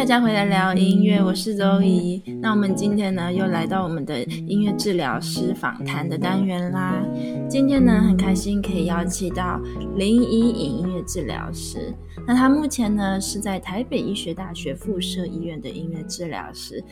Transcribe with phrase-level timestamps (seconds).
[0.00, 2.22] 大家回来聊音乐，我是周怡。
[2.40, 7.04] 那我们今天呢，又来到我们的音乐治疗师访谈的单元啦。
[7.50, 9.60] 今天呢，很开心可以邀请到
[9.96, 11.92] 林怡颖音乐治疗师。
[12.26, 16.82] 那他目前呢，是在台北医学大学附设医院的音乐治疗师。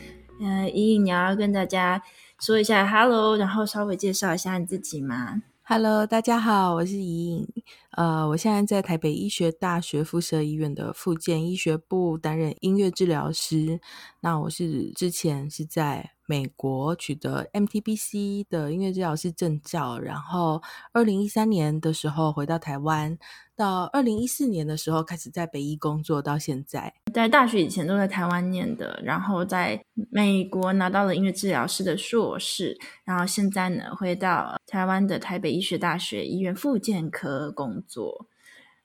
[0.43, 2.03] 呃，怡颖，你要跟大家
[2.39, 5.40] 说一下 “hello”，然后稍微介绍一下你自己吗
[5.71, 7.46] ？Hello，大家好，我是怡颖。
[7.91, 13.79] 呃，我现在在台北医学大学附设医院的附件医学部担任音乐治疗师。
[14.21, 23.19] 那我是之前是在美国取得 MTBC 的音乐治疗师证照，然后二零一三年的时候回到台湾。
[23.57, 26.95] 到二零一四年的时候开始在北医工作，到现在。
[27.13, 38.28] 在大学以前都在台湾念的，然后在美国拿到了音乐治疗师的硕士，然后现在呢回到台湾的台北医学大学医院复健科工作。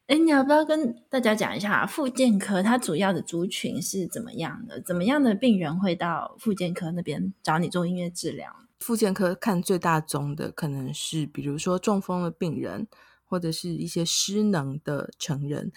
[0.07, 4.81] 哎，你要不要跟大家讲一下复健科它主要的族群是怎么样的？
[4.81, 8.55] 怎么样的病人会到复健科那边找你做音乐治疗？
[8.79, 12.87] 复健科看最大宗的可能是，比如说中风的病人。
[13.25, 15.71] 或者是一些失能的成人，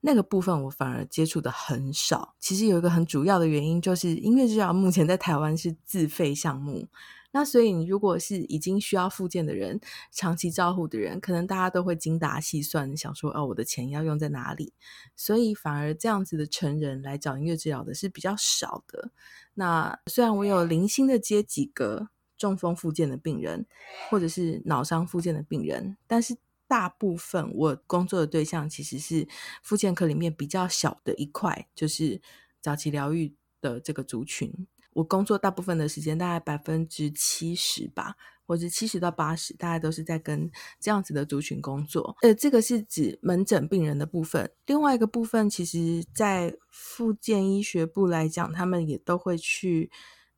[0.00, 2.34] 那个部分我反而接触的很少。
[2.40, 6.88] 其实有一个很主要的原因，就是音乐治疗目前在台湾是自费项目。
[7.36, 9.78] 那所以你如果是已经需要复健的人，
[10.10, 14.72] 长期照护的人，可能大家都会精打细算，想说哦，我的钱要用在哪里？
[15.14, 19.10] 所以反而这样子的成人来找音乐治疗的是比较少的。
[19.52, 23.66] 那虽然我有零星的接几个中风复健的病人，
[24.08, 26.34] 或者是脑伤复健的病人，但是。
[26.68, 29.28] 大部分我工作的对象其实是
[29.62, 32.20] 复健科里面比较小的一块，就是
[32.60, 34.52] 早期疗愈的这个族群。
[34.96, 38.16] 我工作大部分的时间，大概百分之七十吧，
[38.46, 42.16] 或者七十到八十，大概都是在跟这样子的族群工作。
[42.22, 44.50] 呃，这个是指门诊病人的部分。
[44.66, 49.90] 另外一个部分，其实在复健医学部来讲，他们也都会去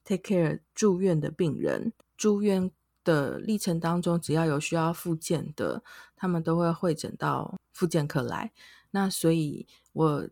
[0.05, 2.71] take care 住院的病人，住院。
[3.05, 5.83] 的历程当中，只要有需要复健的，
[6.15, 8.53] 他们都会会诊到复健科来。
[8.91, 10.29] 那所以，我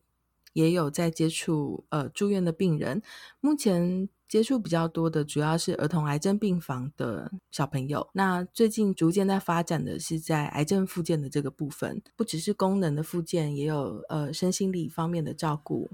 [0.53, 3.01] 也有在接触呃住院的病人。
[3.41, 8.09] 目前接触比较多的，主要是儿童癌症病房的小朋友。
[8.13, 15.91] 那最近逐渐在发展的是在癌症复健的这个部分，不只是功能的复健，也有呃身心理方面的照顾。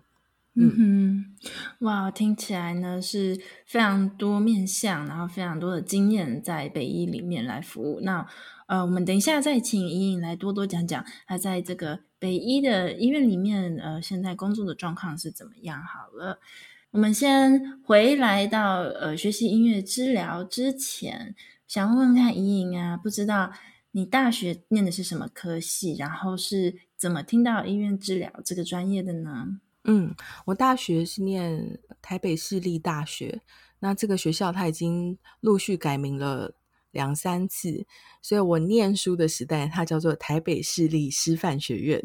[0.54, 8.00] 嗯哼，哇，听起来呢是非常多面向，然后非常多的经验在北医里面来服务。
[8.03, 8.26] 那
[8.66, 15.82] 呃，我们等一下再请莹莹来多多讲讲她在这个北医的医院里面呃现在工作的状况是怎么样。
[15.82, 16.38] 好了，
[16.92, 21.34] 我们先回来到呃学习音乐治疗之前，
[21.66, 23.50] 想问问看宜颖啊，不知道
[23.92, 29.58] 你大学念的是什么科系，然后是怎么听到音乐治疗这个专业的呢？
[29.84, 30.14] 嗯，
[30.44, 33.41] 我大学是念台北市立大学，
[33.78, 36.54] 那这个学校它已经陆续改名了
[36.91, 37.86] 两三次，
[38.20, 42.02] 所以我念书的时代它叫做台北市立师范学院，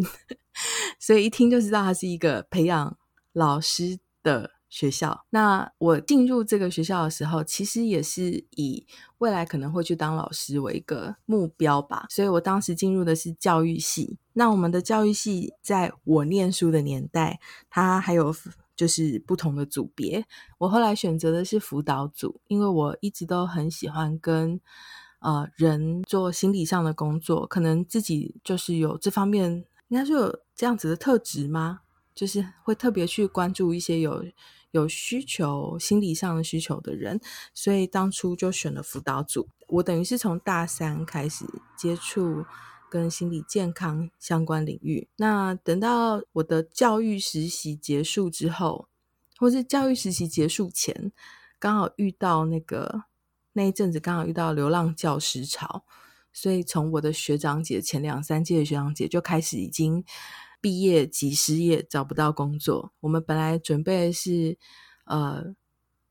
[0.98, 2.98] 所以一听就知道它是一个培养
[3.34, 4.52] 老师的。
[4.70, 8.86] 学校，那我进入这个学校的时候，其实也是以
[9.20, 12.06] 未来可能会去当老师为一个目标吧。
[12.10, 14.18] 所以我当时进入的是教育系。
[14.34, 17.40] 那我们的教育系在我念书的年代，
[17.70, 18.36] 它还有
[18.76, 20.26] 就是不同的组别。
[20.58, 24.60] 我后来选择的是辅导组，因为我一直都很喜欢跟
[25.20, 31.80] 呃人做心理上的工作，可能自己就是有这方面，应该说有这样子的特质吗？
[32.18, 34.26] 就是会特别去关注一些有。
[34.72, 37.20] 有需求、心理上的需求的人，
[37.54, 39.48] 所以当初就选了辅导组。
[39.68, 41.46] 我等于是从大三开始
[41.78, 42.46] 接触
[42.92, 45.08] 跟心理健康相关领域。
[45.16, 48.90] 那等到我的教育实习结束之后，
[49.38, 51.14] 或是教育实习结束前，
[51.58, 53.06] 刚好遇到那个
[53.54, 55.86] 那一阵子，刚好遇到流浪教师潮，
[56.34, 60.04] 所以从我的学长姐前两三届的学长姐就开始已经。
[60.60, 62.92] 毕业即失业，找不到工作。
[63.02, 64.58] 我们本来准备是，
[65.06, 65.54] 呃，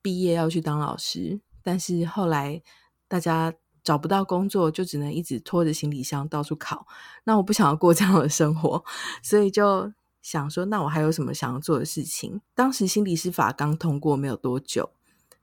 [0.00, 2.62] 毕业要去当老师，但是后来
[3.08, 3.52] 大家
[3.82, 6.86] 找不到工作，就只能一直拖着行李箱到处考。
[7.24, 8.84] 那我不想要过这样的生活，
[9.22, 12.40] 所以就想说，那我还有什么想要做的事情？
[12.54, 14.90] 当时心理师法刚通过没有多久，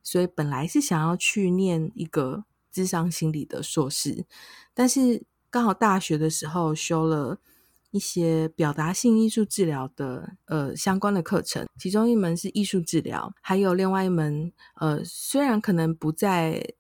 [0.02, 4.26] 所以本来是想要去念一个智商心理的硕士，
[4.74, 7.40] 但是刚好大学的时候修了。
[7.94, 16.74] 一些表达性艺术治疗的呃相关的课程，其中一门是艺术治疗，还有另外一门呃虽然可能不在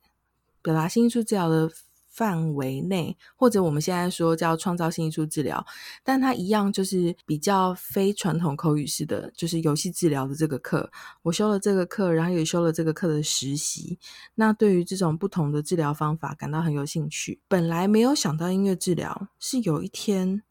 [0.63, 1.69] 表达性艺术治疗的
[2.10, 5.63] 范围内，或者我们现在说叫创造性艺术治疗，
[6.04, 10.92] 但它一样就是比较非传统口语式的，就是游戏治疗的这个课。
[11.24, 14.00] 我修了这个课，然后也修了这个课的实习。
[14.36, 17.39] 那对于这种不同的治疗方法感到很有兴趣。
[17.48, 20.44] 本来没有想到音乐治疗，是有一天，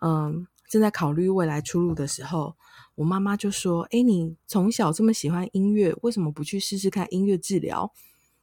[0.00, 2.56] 嗯，正在考虑未来出路的时候，
[2.96, 7.92] 我妈妈就说：“哎，你从小这么喜欢音乐，为什么不去试试看音乐治疗？”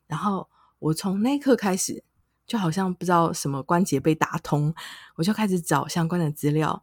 [0.07, 0.49] 然后
[0.79, 2.03] 我从那一刻开始。
[2.47, 4.73] 就好像不知道什么关节被打通，
[5.15, 6.81] 我就开始找相关的资料，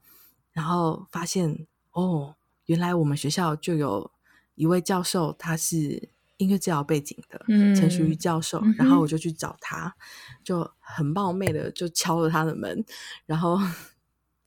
[0.53, 2.35] 然后发现哦，
[2.67, 4.11] 原来我们学校就有
[4.57, 9.95] 一位教授，他是音乐治疗背景的，嗯，陈淑瑜教授，然后我就去找他，嗯、
[10.45, 12.85] 就很冒昧的就敲了他的门，
[13.25, 13.59] 然后。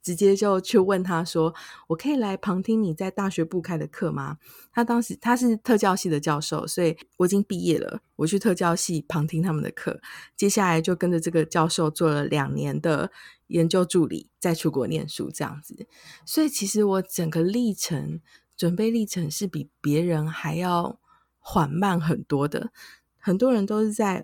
[0.07, 1.54] 直接就去问他说
[1.88, 4.38] ：“我可以来旁听你在大学部开的课吗？”
[4.71, 8.00] 他当时他是特教系的教授，所以我已经毕业了。
[8.15, 10.00] 我去特教系旁听他们的课，
[10.38, 13.12] 接下来就跟着这个教授做了两年的
[13.48, 15.86] 研究助理，再出国念书这样子。
[16.25, 18.21] 所以其实我整个历程
[18.56, 20.98] 准备历程是比别人还要
[21.38, 22.71] 缓慢很多的。
[23.18, 24.24] 很多人都是在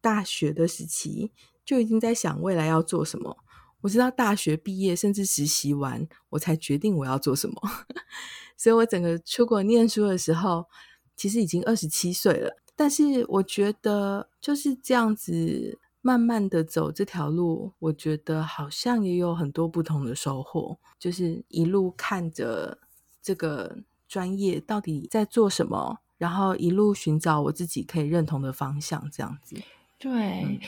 [0.00, 1.30] 大学的时期
[1.62, 3.36] 就已经在想未来要做什么。
[3.82, 7.56] 我知道大学毕业甚至实习完，我才决定我要做什么。
[8.56, 10.66] 所以我整个出国念书的时候，
[11.16, 12.56] 其实已经二十七岁了。
[12.76, 20.78] 但是我觉得就是这样子慢慢的走这条路，我觉得好像也有很多不同的收获。
[20.98, 22.78] 就是一路看着
[23.22, 23.78] 这个
[24.08, 29.56] 专业到底在做什么，然后一路寻找我自己可以认同的方向，这样子。
[29.98, 30.10] 对。
[30.44, 30.60] 嗯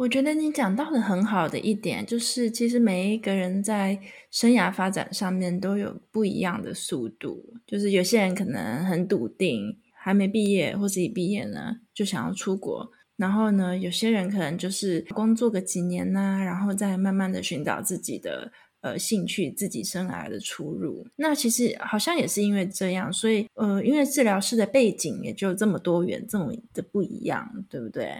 [0.00, 4.00] 我觉得你讲到的很好的一点，就是其实每一个人在
[4.30, 7.52] 生涯发展上面都有不一样的速度。
[7.66, 12.90] 就是有些人可能很笃定，还没毕业或是已毕业呢，就想要出国。
[13.16, 18.50] 然后呢，有些人可能就是工作个几年呢，然后再慢慢的寻找自己的
[18.80, 21.06] 呃兴趣、自己生涯的出入。
[21.16, 28.10] 那其实好像也是因为这样，所以呃，因为治疗师的背景也就这么多元，这么的不一样，对不对？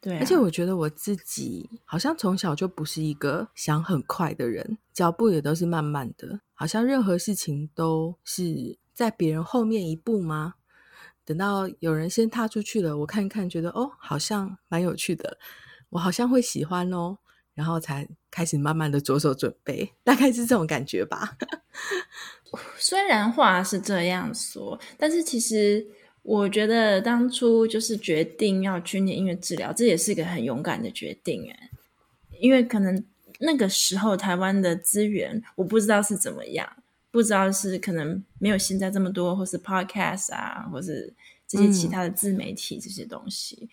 [0.00, 10.54] 对啊，而且我觉得我自己好像从小就不是一个想很快的人，脚步也都是慢慢的，好像任何事情都是在别人后面一步吗？
[11.24, 15.36] 等到有人先踏出去了，我看一看，觉得哦，好像蛮有趣的，
[15.90, 17.18] 我好像会喜欢哦，
[17.52, 21.36] 然后才开始慢慢的着手准备，大概是这种感觉吧。
[22.78, 25.86] 虽然话是这样说，但是其实。
[26.22, 31.70] 我觉得当初就是决定要去念音乐治疗，这也是一个很勇敢的决定诶，
[32.38, 33.02] 因为可能
[33.38, 36.70] 那个时候台湾的资源我不知道是怎么样，
[37.10, 41.12] 不知道是可能没有现在这么多，或是 podcast 啊，或是
[41.48, 43.68] 这些其他的自媒体这些东西，嗯、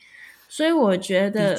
[0.47, 1.55] 所以我觉得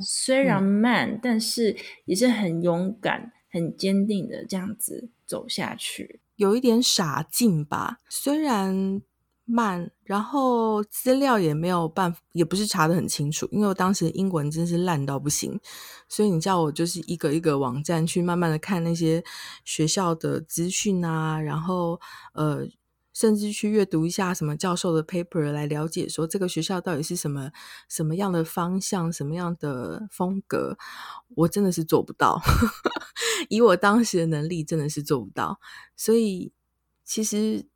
[0.00, 9.00] 虽然慢，嗯、但是也是很勇敢、很坚定的这样子走下去，有一点傻劲吧，虽然。
[9.44, 15.60] 慢，然后资料也没有办，也不是查得很清楚，因为我当时英文真是烂到不行，
[16.08, 19.22] 所以你叫我就是一个一个网站去慢慢的看那些
[19.64, 22.00] 学校的资讯啊，然后
[22.34, 22.66] 呃，
[23.12, 27.50] 甚至去阅读一下什么教授的 paper 来了解说这个学校到底是什么
[27.88, 30.78] 什么样的方向，什么样的风格，
[31.34, 32.40] 我真的是做不到，
[33.50, 35.58] 以我当时的能力真的是做不到，
[35.96, 36.52] 所以
[37.04, 37.66] 其实。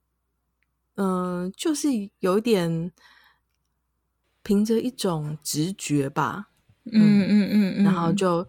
[0.97, 1.89] 嗯、呃，就是
[2.19, 2.93] 有点
[4.43, 6.49] 凭着一种直觉吧，
[6.93, 8.47] 嗯嗯嗯嗯，然后就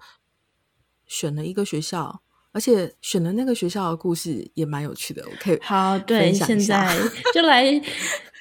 [1.05, 6.93] 选了一个学校，而且选的那个学校的故事也蛮有趣的，我可以好对，现在
[7.33, 7.63] 就来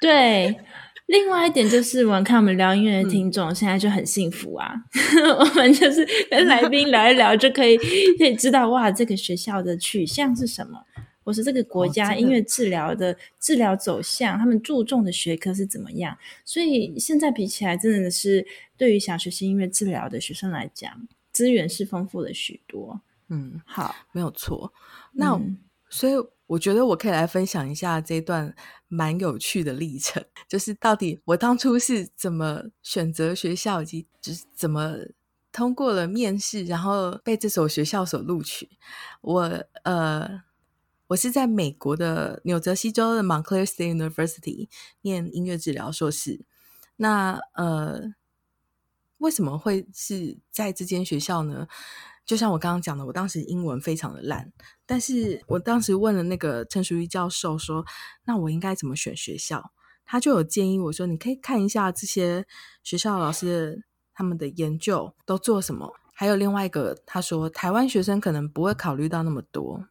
[0.00, 0.58] 对。
[1.06, 4.74] 另外一点就是，我们看我们聊音乐的听众、嗯、现在就很幸福啊，
[5.38, 7.78] 我们就是跟来宾聊一聊就可以
[8.18, 10.80] 可以知道哇，这个学校的取向是什么。
[11.26, 16.16] 或是这个国家音乐治疗的治疗走向，哦、他们注重的学科是怎么样？
[16.44, 23.00] 所以现在比起来，真的是对于想学习音乐治疗的学生来讲，资源是丰富了许多。
[23.26, 24.72] 嗯，好，没有错。
[25.14, 25.58] 那、嗯、
[25.90, 26.12] 所以
[26.46, 28.54] 我觉得我可以来分享一下这段
[28.86, 34.94] 蛮有趣的历程， 就是到底我当初是怎么选择学校，以及就是怎么
[35.50, 38.68] 通过了面试，然后被这所学校所录取。
[39.22, 39.40] 我
[39.82, 40.46] 呃。
[41.08, 44.68] 我是在美国的纽泽西州的 Montclair State University
[45.02, 46.44] 念音乐治疗硕士。
[46.96, 48.14] 那呃，
[49.18, 51.68] 为什么会是在这间学校呢？
[52.24, 54.52] 就像我刚刚讲的，我当时英文非常的烂，
[54.84, 57.84] 但是我当时问了那个陈淑仪教授说
[58.26, 59.70] ：“那我应该怎么选学校？”
[60.04, 62.44] 他就有建议我说：“你可以看一下这些
[62.82, 69.86] 学校老师他们的研究都做什么。”还有另外一个，他说台湾学生可能不会考虑到那么多，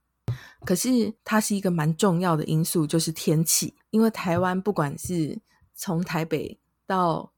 [0.65, 3.75] 可是它是一个蛮重要的因素，就是天气。
[3.91, 5.39] 因为台湾不管是
[5.73, 7.31] 从台北到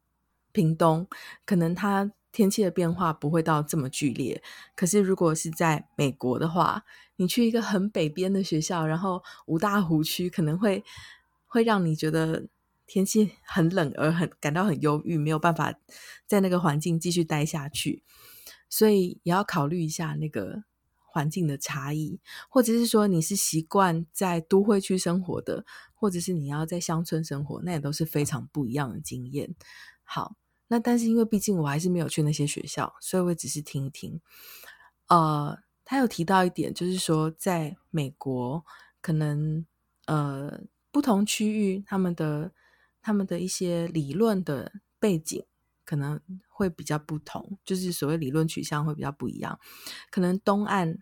[0.52, 1.08] 屏东，
[1.46, 4.42] 可能它天气的变化不会到这么剧烈。
[4.76, 6.84] 可是如果是在美国的话，
[7.18, 10.84] 你去一个很北边的学校，然后五大湖区，可能会
[11.46, 12.48] 会让你觉得
[12.86, 15.74] 天气很冷，而很感到很忧郁，没有办法
[16.26, 18.04] 在那个环境继续待下去。
[18.70, 20.64] 所以也要考虑一下那个
[21.18, 29.56] 环境的差异，或者是说你是习惯在都会区生活的，或者是你要在乡村生活，那也都是非常不一样的经验。
[30.04, 30.36] 好，
[30.68, 34.22] 那但是因为毕竟我还是没有去那些学校，所以我只是听一听。
[35.08, 38.64] 呃，他有提到一点，就是说在美国，
[39.02, 39.66] 可能
[40.06, 42.52] 呃不同区域他们的
[43.02, 45.44] 他们的一些理论的背景。
[45.90, 46.20] 可能
[46.50, 49.58] 会比较不同，就是所谓理论取向会比较不一样。
[50.12, 50.98] 可能东岸，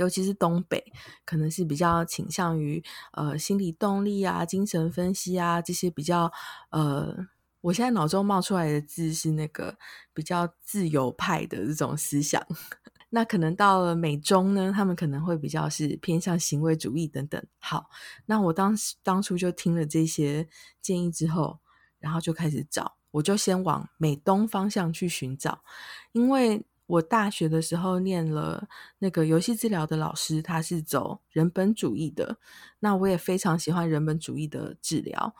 [0.00, 0.82] 尤其是东北，
[1.26, 6.32] 可能是比较倾向于呃心理动力啊、精神分析啊这些比较
[6.70, 7.14] 呃，
[7.60, 9.76] 我现在脑中冒出来的字是那个
[10.14, 12.42] 比较自由派的这种思想。
[13.10, 17.44] 那可能到了美中呢，他们可能会比较是偏向行为主义等等。
[17.58, 17.90] 好，
[18.24, 20.48] 那我当当初就听了这些
[20.80, 21.58] 建议之后，
[21.98, 22.96] 然后就开始找。
[23.10, 25.64] 我就先往美东方向去寻找，
[26.12, 28.68] 因为我大学的时候念了
[28.98, 32.38] 那个游戏治疗的老师，他是走人本主义的，
[32.80, 35.34] 那我也非常喜欢人本主义的治疗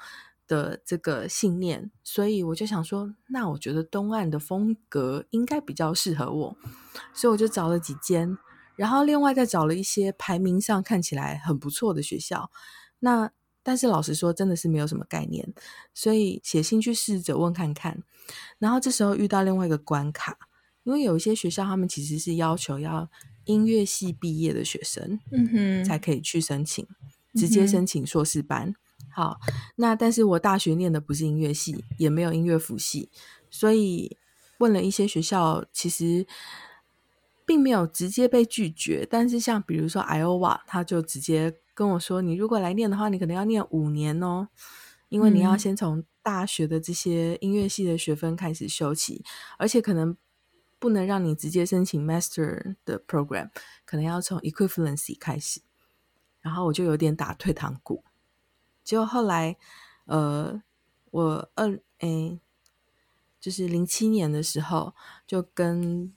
[0.47, 6.57] 的这个信念，所以我就想说，那我觉得东岸的风格应该比较适合我，
[7.15, 8.37] 所以我就找了几间，
[8.77, 12.51] 然后另外再找了一些排名上看起来很不错的学校，
[13.01, 13.31] 那。
[13.63, 15.53] 但是老实说，真的是没有什么概念，
[15.93, 18.03] 所以写信去试着问看看。
[18.59, 20.39] 然后这时候遇到另外一个关卡，
[20.85, 23.09] 因为有一些学校他们其实是要求要
[23.45, 26.87] 音乐系毕业的学生，嗯哼，才可以去申请，
[27.35, 28.69] 直接申请硕士班。
[28.69, 28.75] 嗯、
[29.11, 29.41] 好，
[29.77, 33.09] 那但是我大学念的不是音乐系，也没有音乐辅系，
[33.51, 34.17] 所以
[34.59, 36.27] 问了一些学校，其实
[37.47, 39.07] 并没有直接被拒绝。
[39.09, 41.57] 但是像比如说 Iowa，他就直接。
[41.73, 44.49] 跟我说，你如果来念的话，你可能要念五年哦，
[45.09, 49.25] 因为你要先从大学的这些音乐系的学分开始修起，
[49.57, 50.15] 而且可能
[50.81, 53.51] 不能让你直接申请 master 的 program，
[53.85, 55.61] 可能要从 equivalency 开始。
[56.41, 58.03] 然后我就有点打退堂鼓。
[58.83, 59.57] 结果后来，
[60.07, 60.63] 呃，
[61.11, 62.41] 我二诶，
[63.39, 64.95] 就是零七年的时候，
[65.27, 66.13] 就跟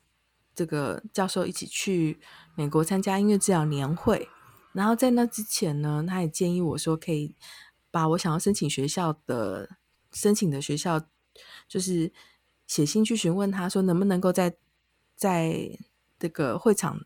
[0.55, 2.21] 这个教授一起去
[2.55, 4.29] 美国参加音乐治疗年会。
[4.71, 7.35] 然后在那之前呢，他也建议我说，可以
[7.91, 9.69] 把我想要申请学校的
[10.13, 11.05] 申请的学校，
[11.67, 12.11] 就是
[12.73, 14.55] 写信去询问他说，能不能够在
[15.15, 15.77] 在
[16.17, 17.05] 这个会场，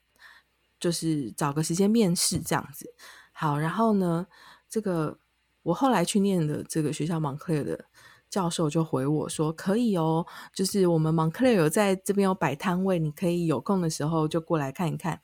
[0.80, 2.94] 就是找个时间面试这样子。
[3.34, 4.28] 好，然后呢，
[4.70, 5.20] 这个
[5.64, 7.84] 我后来去念的这个学校 Montclair 的
[8.30, 15.20] 教授就回我说，可以哦，就是我们 Montclair 有在这边有摆摊位，你可以有空的时候就过来看一看，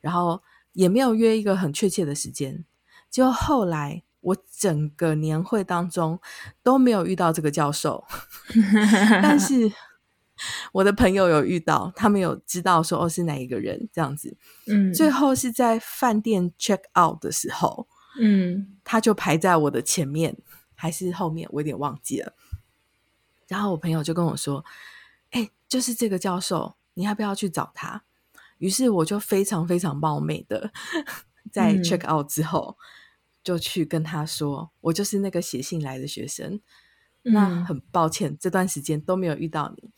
[0.00, 0.42] 然后。
[0.74, 2.64] 也没有约一个很确切的时间，
[3.08, 6.20] 就后来我整个年会当中
[6.62, 8.04] 都没有遇到这个教授，
[9.22, 9.70] 但是
[10.72, 17.86] 我的朋友有遇到，他们有知道说哦是哪一个人这样子，嗯，最后是在饭店 check out 的时候，
[18.20, 20.36] 嗯，他就排在我的前面
[20.74, 22.34] 还是后面，我有点忘记了。
[23.46, 24.64] 然后我朋友就跟我说，
[25.30, 28.02] 哎，就是这个教授，你要不要去找他？
[28.58, 30.72] 于是我就非常非常冒昧的，
[31.52, 32.78] 在 check out 之后，
[33.44, 36.60] 就去跟他说，我就是那个写信来的学生。
[37.26, 39.90] 那很抱歉，这段时间都没有遇到你。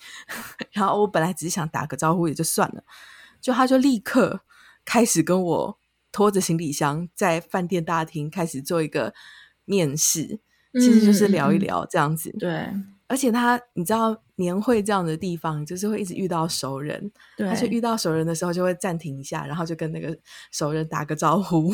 [0.70, 2.84] 然后我本来只是想打个招呼也就算了，
[3.40, 4.42] 就他就立刻
[4.84, 5.78] 开始跟我
[6.12, 9.12] 拖着行李箱在饭店大厅开始做一个
[9.64, 10.38] 面试，
[10.74, 12.30] 其实就是聊一聊这样子。
[12.38, 12.68] 对。
[13.08, 17.10] 而且他，你知道年会这样的地方，就是会一直遇到熟人。
[17.36, 20.16] 对，他就遇到熟人的时候，就会暂停一下，然后就跟那个
[20.50, 21.72] 熟人打个招呼，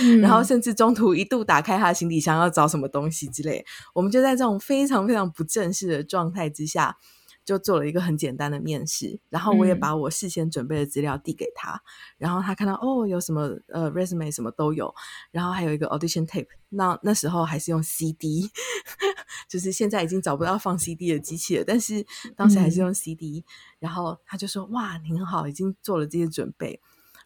[0.00, 3.64] 嗯、然后甚至中途一度打开他的行李箱要找什么东西之类。
[3.94, 6.96] 我们就在这种非常非常不正式的状态之下。
[7.44, 11.80] 就做了一个很简单的面试，然后我也把我事先准备的资料递给他，嗯、
[12.18, 14.92] 然后他看到哦，有什么呃 resume 什么都有，
[15.30, 18.50] 然后还有一个 audition tape，那那时候还是用 CD，
[19.46, 23.44] 就是现在已经找不到放 CD 的机器了，但是当时还是用 CD，、嗯、
[23.80, 26.80] 然后他就说哇，你很好，已经做了这些准备。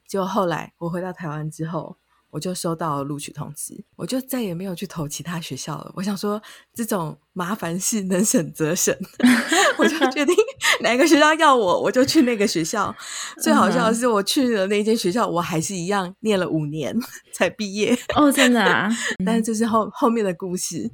[0.06, 1.96] 结果后来我回到台湾之后，
[2.30, 5.92] 我就收到了录取通知，我就再也没有去投其他学校了。
[5.96, 6.40] 我想说，
[6.74, 8.94] 这种麻烦事能省则省，
[9.78, 10.34] 我就决定
[10.82, 12.94] 哪个学校要我，我就去那个学校。
[13.42, 16.94] 最好笑的是，我去了那间学校，我还是一样念了五年
[17.32, 17.96] 才毕业。
[18.14, 18.90] 哦，真的啊！
[19.24, 20.90] 但是这是后后面的故事。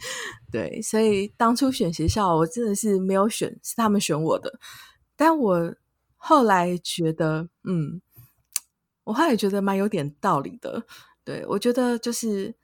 [0.53, 4.61] 对，所以当初选学校，我真的是没有选，是他们选我的。
[5.17, 5.75] 但我
[6.17, 8.01] 后来觉得，嗯，
[9.03, 10.85] 我后来也觉得蛮有点道理的。
[11.25, 12.55] 对，我觉得就是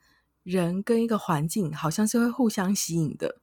[0.43, 3.39] 人跟一个环境好像是会互相吸引的。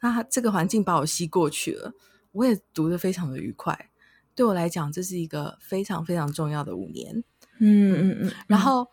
[0.00, 1.94] 那这个环境把我吸过去了，
[2.32, 3.90] 我也读得非常的愉快。
[4.34, 7.22] 对我来讲，这是一个非常非常重要的五年。
[7.60, 8.32] 嗯嗯嗯。
[8.48, 8.88] 然后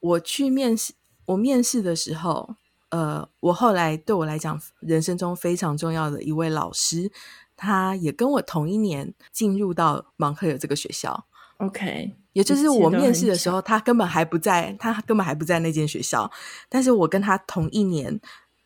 [0.00, 0.92] 我去面试，
[1.24, 2.56] 我面试的时候，
[2.90, 7.10] 呃，我后来对我来讲，人生中非常重要的一位老师，
[7.56, 11.26] 他也跟我同一年进入到蒙特利尔这个学校。
[11.58, 12.16] OK。
[12.32, 16.28] 也就是我面试的时候，他根本还不在，他根本还不在那间学校。
[16.68, 18.20] 但是我跟他同一年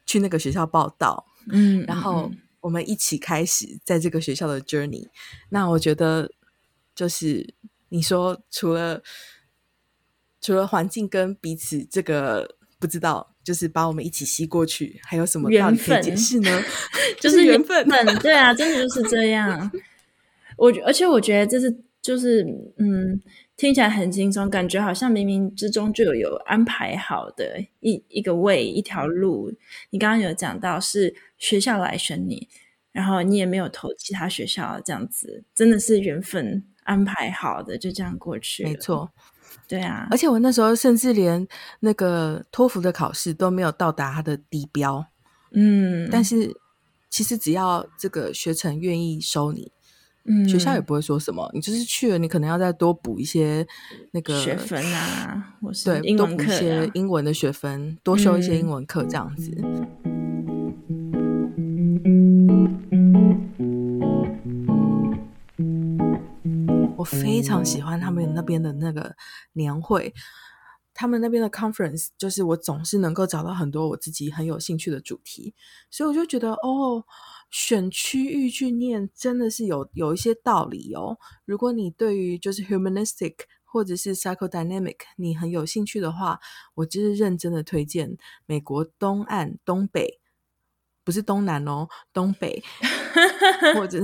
[0.06, 2.30] 去那个学校报到，嗯，然后
[2.60, 5.06] 我们一起开始在这个学校的 journey。
[5.50, 6.30] 那我觉得，
[6.94, 7.54] 就是
[7.90, 9.02] 你说除了
[10.40, 16.62] 除了环境跟彼此这个不知道，就是把我们一起吸过去，还有什么道理可以解释呢？
[17.20, 17.86] 就是缘分，
[18.20, 19.70] 对啊，真的就是这样。
[20.56, 21.70] 我而且我觉得这是
[22.08, 22.42] 就是
[22.78, 23.20] 嗯。
[23.58, 29.52] 听起来很轻松，感觉好像冥冥之中就有有安排好的一一个位一条路。
[29.90, 32.48] 你刚刚有讲到是学校来选你，
[32.92, 38.62] 然后你也没有投其他学校，这样子真的是缘分安排好的，就这样过去。
[38.62, 39.10] 没错，
[39.66, 40.06] 对啊。
[40.12, 41.44] 而且我那时候甚至连
[41.80, 45.04] 那个托福的考试都没有到达它的底标，
[45.50, 46.56] 嗯，但是
[47.10, 49.72] 其实只要这个学程愿意收你。
[50.30, 53.66] 嗯，学校也不会说什么，你就是去了，你可能要再多补一些
[54.10, 59.50] 那个学分啊，或是对，多补一些英文的学分，多修一些英文课这样子。
[65.56, 69.16] 嗯，我非常喜欢他们那边的那个
[69.54, 70.12] 年会，
[70.92, 75.54] 他们那边的 conference，就是我总是能够找到很多我自己很有兴趣的主题，
[75.90, 77.06] 所以我就觉得哦。
[77.50, 81.18] 选区域去念真的是有有一些道理哦。
[81.44, 83.34] 如果你对于就是 humanistic
[83.64, 86.40] 或者是 psychodynamic 你很有兴趣的话，
[86.74, 90.20] 我就是认真的推荐美国东岸东北，
[91.04, 92.62] 不是东南哦，东北，
[93.74, 94.02] 或者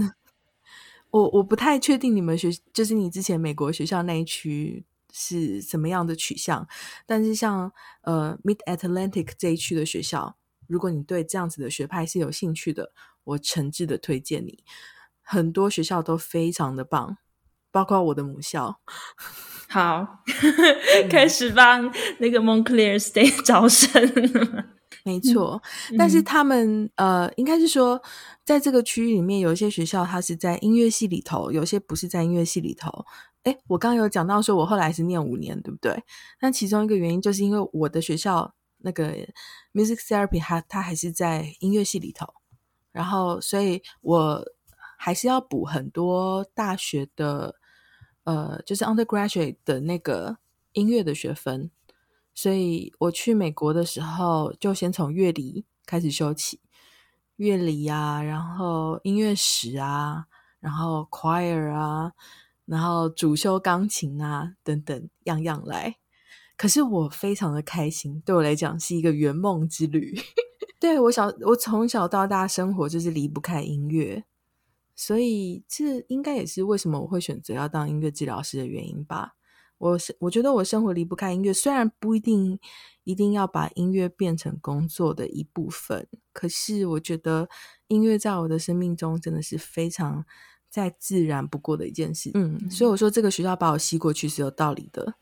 [1.11, 6.66] 我我不太确定你们学就是你之前美国学校那一区是什么样的取向，
[7.07, 12.92] 但是像呃 Mid Atlantic 这一区的学校，如果你对这样子的学派是有兴趣的。
[13.24, 14.64] 我诚挚的推荐你，
[15.22, 17.16] 很多学校都非常的棒，
[17.70, 18.80] 包括我的母校。
[19.68, 20.22] 好，
[21.10, 23.90] 开始帮那个 Montclair State 招生。
[25.04, 25.60] 没错，
[25.90, 28.00] 嗯、但是他们呃，应该是说，
[28.44, 33.04] 在这个区域里面，有一些学校它是在音乐系里头，有些不是在音乐系里头。
[33.42, 36.02] 诶，我刚刚有讲到说，我后来是念五年，对不对？
[36.40, 39.12] 那其中一个原因就是因为我的学校那个
[39.74, 42.26] Music Therapy，它它还是在音乐系里头。
[42.94, 44.44] 然后，所以我
[44.96, 47.57] 还是要补很多大学的，
[48.22, 50.38] 呃，就是 undergraduate 的那个
[50.74, 51.72] 音乐的学分。
[52.33, 56.61] 所以我去美国的时候，就先从乐理开始修起，
[57.35, 60.26] 乐理啊，然后音乐史啊，
[60.61, 62.12] 然后 choir 啊，
[62.64, 65.96] 然后主修钢琴啊，等等，样样来。
[66.57, 70.16] 可是我非常的开心，对我来讲是一个圆梦之旅。
[70.85, 74.23] 对，我小，我从小到大生活就是离不开音乐，
[74.94, 79.35] 所以这应该也是为什么我会选择要当音乐治疗师的原因吧。
[79.79, 82.59] 我是我觉得我生活离不开音乐，虽然不一定
[83.05, 87.49] 一定要把音乐变成工作的一部分，可是我觉得
[87.88, 90.27] 音乐在我的生命中真的是非常
[90.68, 92.31] 再自然不过的一件事。
[92.35, 95.14] 嗯，所以我说这个学校把我吸过去是有道理的。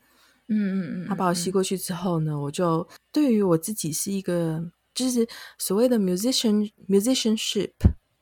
[0.49, 4.73] 嗯嗯嗯，他把我吸过去之后呢，我就对于我自己是一个。
[4.93, 5.27] 就是
[5.57, 7.71] 所谓的 musician musicianship，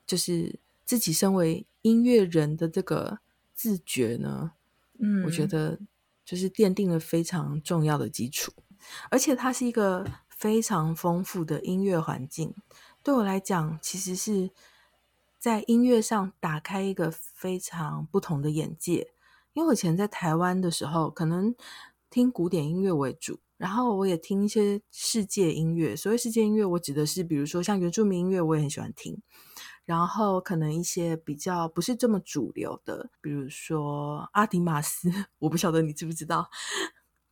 [0.05, 3.19] 就是自己身为音乐人的这个
[3.53, 4.51] 自觉呢，
[4.99, 5.79] 嗯，我觉得
[6.23, 8.51] 就是奠定了非常重要的基础，
[9.10, 12.53] 而且它是一个非常丰富的音乐环境。
[13.03, 14.51] 对我来讲，其实是
[15.39, 19.12] 在音乐上打开一个非常不同的眼界。
[19.53, 21.53] 因为我以前在台湾的时候，可能
[22.10, 23.39] 听古典音乐为主。
[23.62, 29.21] 然后我也听一些世界音乐，所谓世界音乐，我指的是比如说像原住民音乐，我也很喜欢听。
[29.86, 36.50] 然后可能一些比较不是这么主流的，比如说阿迪玛斯， 我不晓得你知不知道，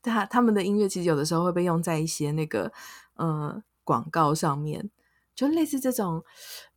[0.04, 2.72] 他他们的音乐其实有的时候会被用在一些那个
[3.16, 4.92] 呃广告上面，
[5.34, 6.24] 就类似这种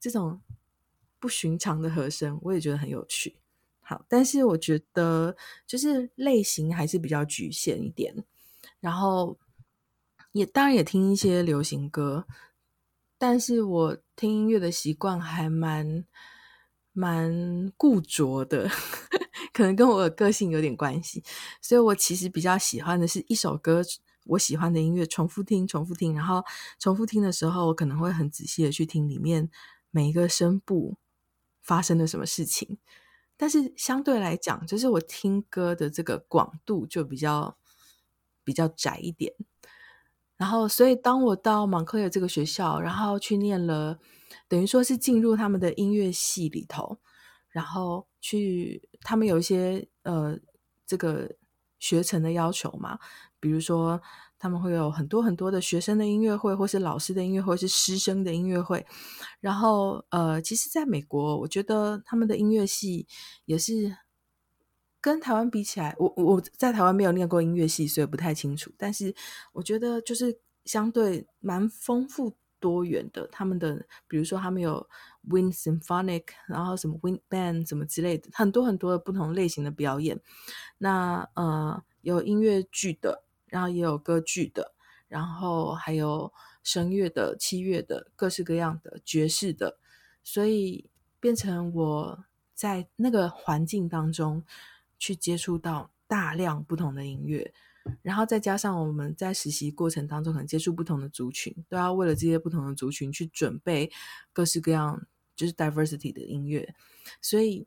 [0.00, 0.40] 这种
[1.18, 3.36] 不寻常的和声，我也觉得很有趣。
[3.82, 5.36] 好，但是我觉得
[5.66, 8.24] 就是类型还是比较局限一点，
[8.82, 9.38] 然后
[10.32, 12.26] 也当然也听一些流行歌，
[13.16, 16.04] 但是我听音乐的习惯还蛮
[16.92, 18.68] 蛮固着的。
[19.54, 21.22] 可能跟我的个性有点关系，
[21.60, 23.82] 所以我其实比较喜欢的是一首歌，
[24.24, 26.42] 我喜欢的音乐重复听、重复听，然后
[26.78, 29.50] 重复听的时候，我可能会很仔细的去听里面
[29.90, 30.96] 每一个声部
[31.60, 32.78] 发生了什么事情。
[33.36, 37.56] 但是相对来讲，就是我听歌的这个广度就比较
[38.44, 39.32] 比较窄一点。
[40.36, 43.98] 然后，所以当我到芒克尔这个学校，然后去念了，
[44.48, 46.98] 等于说是进入他们的音乐系里头。
[47.48, 50.38] 然后去，他们有一些呃，
[50.86, 51.30] 这个
[51.78, 52.98] 学程的要求嘛，
[53.38, 54.00] 比如说
[54.38, 58.84] 他们会有很多很多的学生的音乐会，或是老师的音乐会，是师生的音乐会。
[59.38, 63.06] 然后呃，其实在美国，我觉得他们的音乐系
[63.44, 63.94] 也是
[65.02, 68.72] 跟台湾比起来，我我在台湾没有念过音乐系，所以不太清楚。
[68.78, 69.14] 但是
[69.52, 74.88] 我觉得就是相对蛮丰富多元的，他们的比如说他们有。
[75.28, 80.20] Wind Symphonic，然后什么 Wind Band 什么之类的，很多很多的不同类型的表演。
[80.78, 84.74] 那呃，有音乐剧的，然后也有歌剧的，
[85.06, 86.32] 然后还有
[86.64, 89.78] 声乐的、器乐的，各式各样的爵士的。
[90.24, 94.42] 所以变成我在那个环境当中
[95.02, 97.52] 去接触到大量不同的音乐。
[98.02, 103.90] 然后再加上我们在实习过程当中，可能接触不同的族群，都要为了这些不同的族群去准备
[104.32, 106.76] 各式各样，就是 diversity 的音乐。
[107.20, 107.66] 所以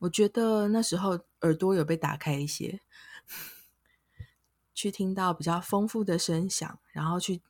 [0.00, 2.82] 我觉得那时候耳朵有被打开一些，
[4.74, 7.40] 去听到比较丰富的声响，然后去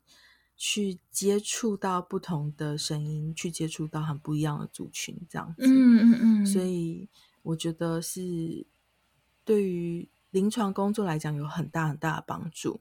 [0.56, 5.64] 去接触到不同的声音，去接触到很不一样的族群，这样子。
[5.66, 6.46] 嗯嗯嗯。
[6.46, 7.08] 所以
[7.42, 8.66] 我觉得是
[9.44, 10.08] 对于。
[10.32, 12.80] 临床工作来讲有很大很大的帮助。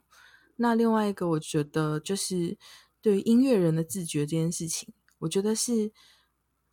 [0.56, 2.58] 那另外一个，我觉得就是
[3.02, 5.92] 对于音乐人的自觉这件事情，我觉得是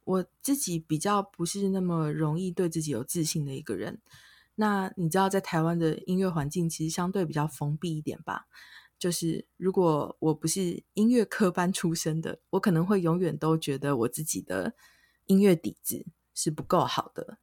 [0.05, 4.01] 我自己比较不是那么容易对自己有自信的一个人。
[4.55, 8.47] 那你知道，在台湾的音乐环境其实相对比较封闭一点吧？
[9.01, 14.77] 就是如果我不是音乐科班出身的，我可能会永远都觉得我自己的
[15.27, 17.39] 音乐底子是不够好的。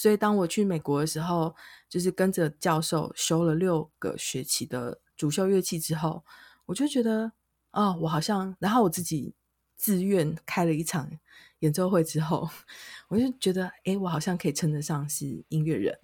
[0.00, 1.56] 所以，当我去美国的时候，
[1.88, 6.24] 就是跟着教授修了六个学期的主修乐器之后，
[6.66, 7.32] 我就觉得，
[7.72, 9.34] 哦，我好像，然后我自己
[9.76, 11.10] 自愿开了一场
[11.58, 12.48] 演奏会之后，
[13.10, 15.98] 我就觉得，诶，我好像可以称得上是音乐人，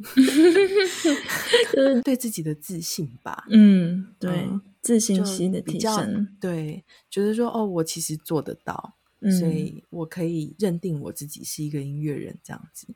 [2.02, 3.46] 对自己的自信吧。
[3.48, 12.88] 嗯，对，嗯、自信心的提升，对，觉得说，哦，我其实做得到，嗯、所以我可以认定我自己是一个音乐人，这样子。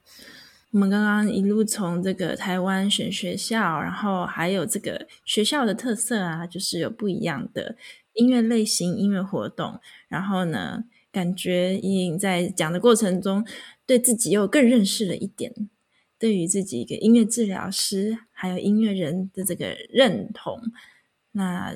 [0.70, 7.74] 我们刚刚一路从这个台湾选学校，然后还有这个学校的特色啊，就是有不一样的
[8.12, 9.80] 音乐类型、音乐活动。
[10.08, 13.46] 然后呢，感觉伊尹在讲的过程中，
[13.86, 15.70] 对自己又更认识了一点，
[16.18, 20.60] 对于自己一个音乐治疗师还有音乐人的这个认同。
[21.32, 21.74] 那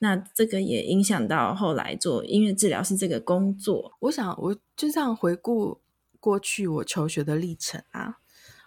[0.00, 3.92] 那这个也影响到后来做音乐治疗师这个工作。
[4.00, 5.80] 我想，我就这样回顾
[6.18, 8.16] 过去我求学的历程啊。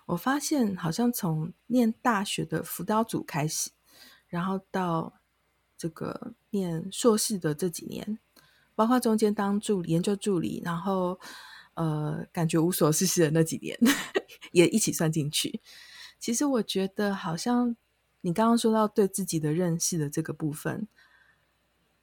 [0.08, 3.72] 我发现好像从念大学的辅导组开始，
[4.28, 5.20] 然后到
[5.78, 8.18] 这个念硕士的这几年，
[8.74, 11.20] 包括中间当助理、研究助理，然后
[11.74, 13.78] 呃，感觉无所事事的那几年，
[14.54, 15.60] 也一起算进去。
[16.18, 17.76] 其实我觉得，好像
[18.22, 20.88] 你刚刚说到对自己的认识的这个部分，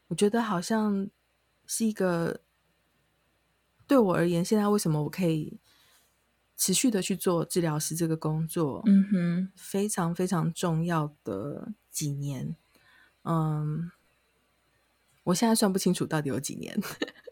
[0.08, 1.08] 我觉得好像
[1.66, 2.42] 是一个
[3.86, 5.58] 对我而言，现在为什么我可以。
[6.56, 12.56] 持续的去做治疗师这个工作，嗯哼，非常非常重要的几年，
[13.22, 13.90] 嗯，
[15.24, 16.80] 我现在算不清楚到底有几年，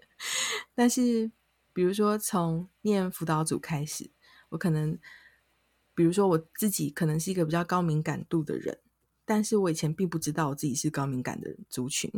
[0.75, 1.31] 但是
[1.73, 4.11] 比如说从念辅导组开始，
[4.49, 4.99] 我可能，
[5.95, 8.81] 比如说我自己可能是一个比较高敏感度的人，
[9.25, 12.11] 但是我以前并不知道我自己是高敏感的族群，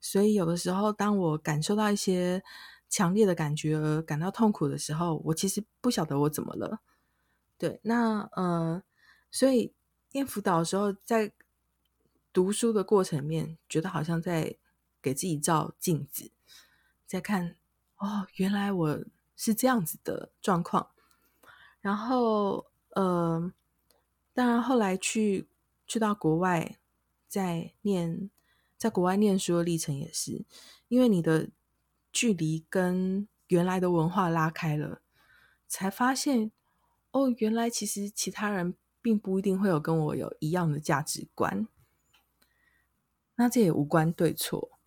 [0.00, 2.42] 所以有的时候当我感受到一些。
[2.88, 6.80] 强烈的感觉而感到痛苦的时候，我其实不晓得我怎么了。
[7.58, 8.82] 对，那呃，
[9.30, 9.74] 所以
[10.12, 11.32] 念辅导的时候，在
[12.32, 14.56] 读书的过程面，觉得好像在
[15.00, 16.30] 给自己照镜子，
[17.06, 17.56] 在看
[17.96, 20.90] 哦，原来我是这样子的状况。
[21.80, 23.52] 然后呃，
[24.34, 25.48] 当然后来去
[25.86, 26.78] 去到国外，
[27.26, 28.30] 在念
[28.76, 30.44] 在国外念书的历程也是，
[30.88, 31.48] 因为你的
[32.16, 35.02] 距离跟原来的文化拉开了，
[35.68, 36.50] 才发现
[37.10, 41.68] 哦，原来其实其他人并不一定会有跟我有一样的价值观。
[43.34, 44.78] 那这也无关对错，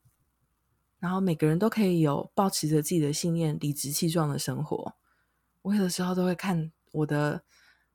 [0.97, 4.95] 然后每个人都可以有抱持着自己的信念，理直气壮的生活。
[5.61, 7.43] 我有的时候都会看我的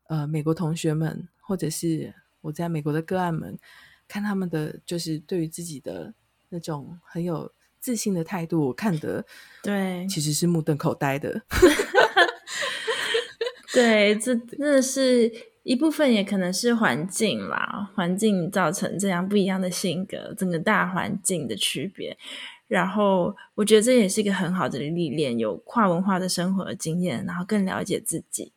[0.05, 3.59] 呃美国同学们，或者是我在美国的个案们，
[4.07, 6.14] 看他们的就是对于自己的
[6.51, 7.53] 那种很有
[7.85, 9.23] 自信的态度，我看得
[9.62, 11.42] 对，其实是目瞪口呆的。
[13.75, 15.31] 对，这真的是。
[15.64, 22.18] 一部分也可能是环境啦，环境造成这样不一样的性格，整个大环境的区别。
[22.68, 28.53] 然后我觉得这也是一个很好的历练，有跨文化的生活经验，然后更了解自己。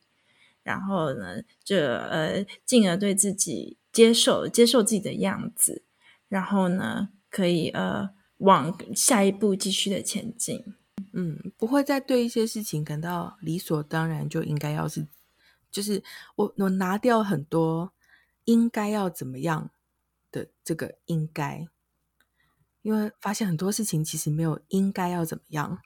[0.63, 5.83] 然后呢，就呃，进而对自己接受，接受自己的样子。
[6.27, 10.75] 然后呢，可以呃，往下一步继续的前进。
[11.13, 15.07] 嗯，不会再对一些事情感到理所当然，就应该要是。
[15.69, 16.03] 就是
[16.35, 17.93] 我，我拿掉很多
[18.45, 19.69] 应该要怎么样
[20.31, 21.67] 的这个应该，
[22.81, 25.79] 因为发现很多事情其实没有应该要怎么样，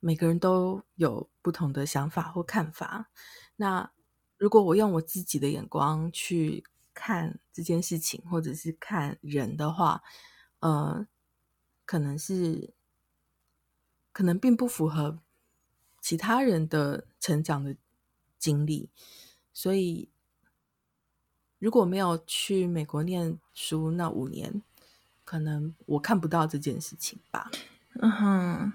[0.00, 3.10] 每个人都有不同的想法或看法。
[3.56, 3.90] 那
[4.38, 10.02] 如果我用我自己的眼光去看这件事情，或者是看人的话，
[10.60, 11.06] 呃，
[11.88, 12.68] 可能是
[14.12, 15.20] 可能并不符合
[16.02, 17.74] 其他人的成长的
[18.38, 18.90] 经历，
[19.54, 20.10] 所以
[21.58, 24.62] 如果没有去美国念书那五年，
[25.24, 27.50] 可能我看不到这件事情吧。
[27.94, 28.72] 嗯哼，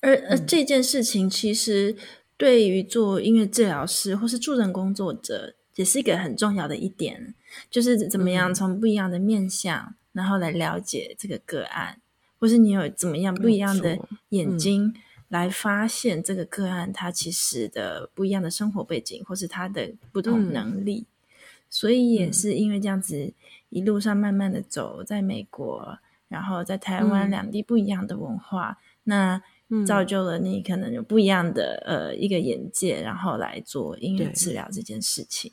[0.00, 1.94] 而而这件事情其实
[2.38, 7.34] 对于做音乐治疗师或是助人工作者，也是一个很重要的一点，
[7.70, 12.00] 就是怎么样从不一样的面向，嗯、然后来了解这个个案，
[12.40, 13.96] 或是你有怎么样不一样的
[14.30, 14.92] 眼睛。
[15.30, 21.36] 来发现这个个案，他其实的不一样的生活背景，或是他的不同能力，嗯、
[21.70, 23.32] 所以也是因为这样子
[23.68, 35.52] 一路上慢慢的走，在美国，然后在台湾两地不一样的文化，嗯、那造就了你可能有不一样的呃一个眼界，然后来做音乐治疗这件事情。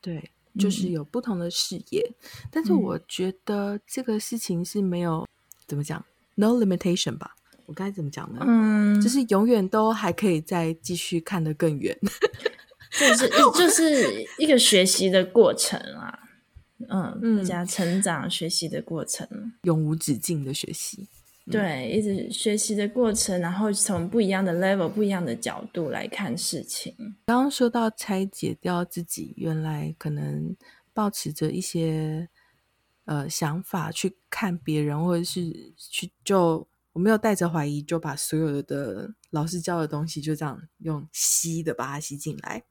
[0.00, 5.24] 对，就是有不同的视野，嗯、但是我觉得这个事情是没有
[5.66, 6.04] 怎么讲
[6.36, 7.34] ，no limitation 吧。
[7.66, 8.44] 我该怎么讲呢？
[8.46, 11.98] 嗯，就是永远都还可以再继续看得更远，
[12.96, 16.16] 就是就是一个学习的过程啊，
[16.88, 19.26] 嗯，嗯，加成长学习的过程，
[19.62, 21.08] 永无止境的学习，
[21.50, 26.94] 对，一直学习的过程，然后从不一样的 level、不一样的角度来看事情。
[27.26, 30.54] 刚刚说到拆解掉自己原来可能
[30.94, 32.28] 保持着一些
[33.06, 36.68] 呃想法去看别人，或者是去就。
[36.92, 42.64] 我没有带着怀疑就把所有的老师教的东西就这样用吸的把它吸进来，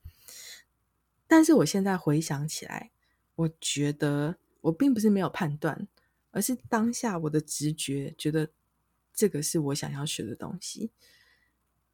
[1.27, 2.89] 但是我现在回想起来，
[3.35, 5.87] 我觉得我并不是没有判断，
[6.31, 8.49] 而是当下我的直觉觉得
[9.13, 10.89] 这个是我想要学的东西，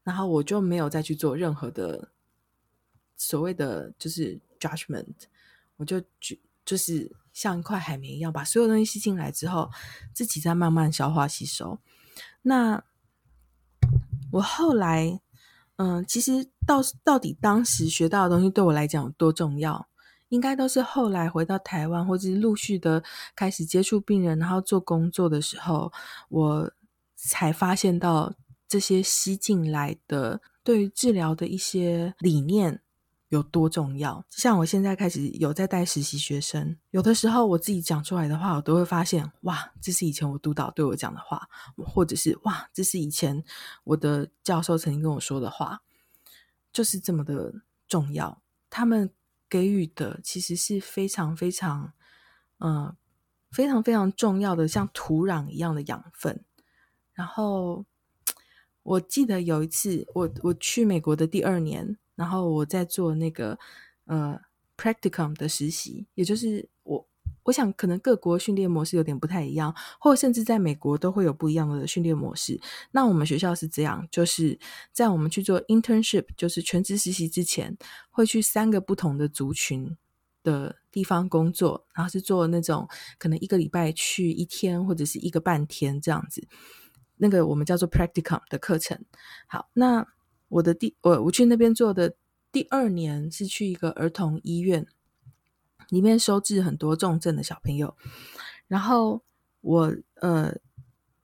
[0.01, 2.13] 然后我就没有再去做任何的
[3.17, 5.15] 所谓的就是 judgment，
[5.75, 9.69] 我就就就是像一块海绵一样把所有东西吸进来之后，
[10.13, 11.79] 自己再慢慢消化吸收。
[12.41, 12.83] 那
[14.31, 15.19] 我后来，
[15.77, 19.87] 嗯、其实到到底当时学到的东西对我来讲有多重要，
[20.29, 23.03] 应该都是后来回到台湾，或者是陆续的
[23.35, 25.91] 开始接触病人，然后做工作的时候，
[26.29, 26.71] 我
[27.15, 28.33] 才发现到
[28.67, 32.81] 这些吸进来的对于治疗的一些理念。
[33.31, 34.25] 有多重要？
[34.29, 43.41] 像我现在开始有在带实习学生，有的时候我自己讲出来的话，我都会发现，哇，这是以前我督导对我讲的话，或者是哇，这是以前
[43.85, 45.81] 我的教授曾经跟我说的话，
[46.73, 47.53] 就是这么的
[47.87, 48.41] 重要。
[48.69, 49.09] 他们
[49.47, 51.93] 给予的其实是非常非常，
[52.59, 52.97] 嗯、呃，
[53.49, 56.43] 非常非常重要的，像土壤一样的养分。
[57.13, 57.85] 然后
[58.83, 61.97] 我记得有一次，我我去美国的第二年。
[62.21, 63.57] 然后我在做那个
[64.05, 64.39] 呃
[64.77, 67.07] practicum 的实习，也就是我
[67.41, 72.61] 我想可能各国训练模式有点不太一样，或甚至在美国都会有不一样的训练模式。
[72.91, 74.59] 那我们学校是这样，就是
[74.91, 77.75] 在我们去做 internship，就是全职实习之前，
[78.11, 79.97] 会去三个不同的族群
[80.43, 86.47] 的地方工作，然后是做那种可能一个礼拜去一天或者是一个半天这样子。
[87.17, 89.03] 那个我们叫做 practicum 的课程。
[89.47, 90.05] 好，那。
[90.51, 92.13] 我的第我我去那边做的
[92.51, 94.85] 第二年是去一个儿童医院，
[95.89, 97.95] 里面收治很多重症的小朋友，
[98.67, 99.21] 然后
[99.61, 100.53] 我呃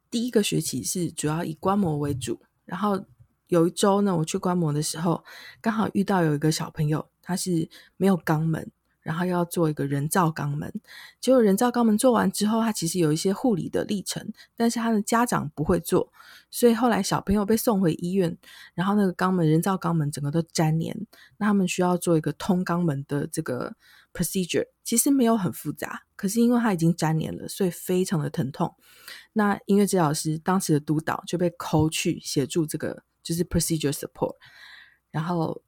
[0.09, 3.05] 第一个学期是主要以观摩为主，然后
[3.47, 5.23] 有一周呢，我去观摩的时候，
[5.59, 8.71] 刚好遇到有一个小朋友，他是没有肛门。
[9.07, 10.69] 然后要做一个人造肛门，
[11.21, 16.11] 结果人造肛门做完之后，他其实有一些护理的历程，但是他的家长不会做，
[16.51, 18.37] 所以后来小朋友被送回医院，
[18.73, 23.77] 然后那个肛门人造肛门整个都粘连，那他们需要做一个通肛门的这个
[24.13, 28.75] procedure，其实没有很复杂，可是因为他已经粘连了，所以非常的疼痛。
[29.31, 34.35] 那音乐治疗师当时的督导就被扣去协助这个就是 procedure support，
[35.11, 35.63] 然后。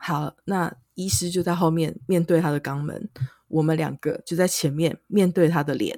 [0.00, 3.08] 好，那医师就在后面面对他的肛门，
[3.46, 5.96] 我们两个就在前面面对他的脸。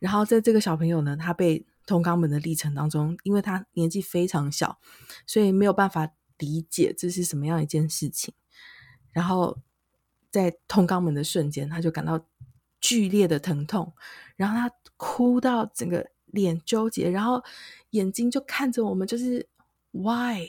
[0.00, 4.80] 然后在这个小朋友呢，他被通肛门的历程当中，因为他年纪非常小，
[5.24, 8.34] 所以没有办法理解这是什么样一件事情。
[9.12, 9.56] 然后
[10.32, 12.26] 在通肛门的瞬间，他就感到
[12.80, 13.94] 剧烈的疼痛，
[14.34, 17.40] 然后他哭到整个脸纠结，然后
[17.90, 19.48] 眼睛就看着我们，就是
[19.92, 20.48] Why？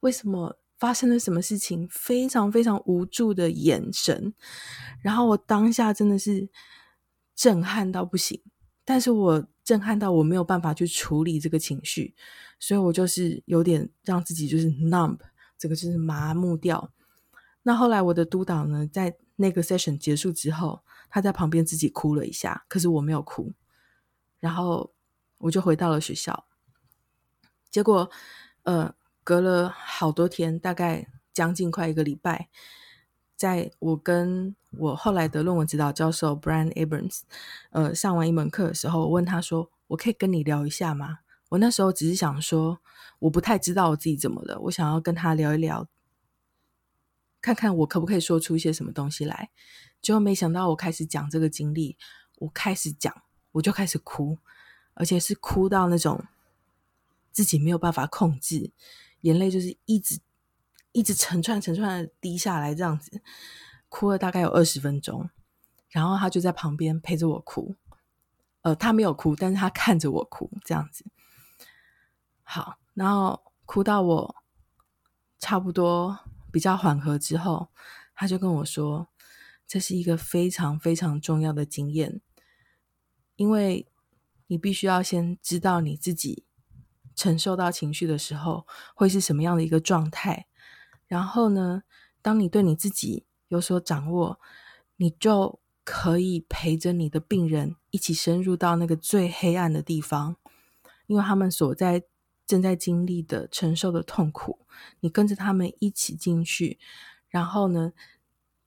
[0.00, 0.58] 为什么？
[0.78, 1.88] 发生了什么事情？
[1.90, 4.32] 非常非常无助的眼神，
[5.00, 6.48] 然后我当下真的是
[7.34, 8.40] 震撼到不行，
[8.84, 12.14] 但是我震撼到我没有办法去处理这个情绪，
[12.60, 15.18] 所以我就是有点让自己就是 numb，
[15.58, 16.92] 这个就是麻木掉。
[17.64, 23.52] 那后来我的督导呢，在那个 session 结束之后，他在旁边自己哭了一下，可是我没有哭，
[24.38, 24.94] 然后
[25.38, 26.46] 我就回到了学校，
[27.68, 28.08] 结果
[28.62, 28.94] 呃。
[29.28, 32.48] 隔了好多天，大概将近快一个礼拜，
[33.36, 37.20] 在我跟我后来的论文指导教授 Brian Abrams，
[37.68, 41.18] 呃，上完一门课的时候，我问他说：“我可以跟你聊一下吗？”
[41.50, 42.80] 我那时候只是想说，
[43.18, 45.86] 我不太知道我自己怎么了，我想要跟他聊一聊，
[47.42, 49.50] 看看我可不可以说出一些什么东西来。
[50.00, 51.98] 结果没想到，我开始讲这个经历，
[52.36, 53.14] 我开始讲，
[53.52, 54.38] 我就开始哭，
[54.94, 56.24] 而且是哭到那种
[57.30, 58.72] 自己没有办法控制。
[59.22, 60.20] 眼泪就是一直
[60.92, 63.20] 一直成串成串的滴下来，这样子
[63.88, 65.28] 哭了大概有二十分钟，
[65.88, 67.74] 然后他就在旁边陪着我哭，
[68.62, 71.04] 呃，他没有哭，但是他看着我哭，这样子。
[72.42, 74.36] 好，然后哭到我
[75.38, 76.18] 差不多
[76.50, 77.68] 比较缓和之后，
[78.14, 79.08] 他就跟我说
[79.68, 82.20] ：“这是一个非常非常重要的经验，
[83.36, 83.86] 因为
[84.46, 86.44] 你必须要先知道你自己。”
[87.18, 90.46] 承受到情绪的时候，会是什么样的一个状态？
[91.08, 91.82] 然后呢，
[92.22, 94.38] 当你对你自己有所掌握，
[94.94, 100.36] 你就可以陪着你的病人一起深入到那个最黑暗的地方，
[101.08, 102.04] 因为他们所在
[102.46, 104.60] 正在经历的承受的痛苦，
[105.00, 106.78] 你跟着他们一起进去，
[107.28, 107.92] 然后呢，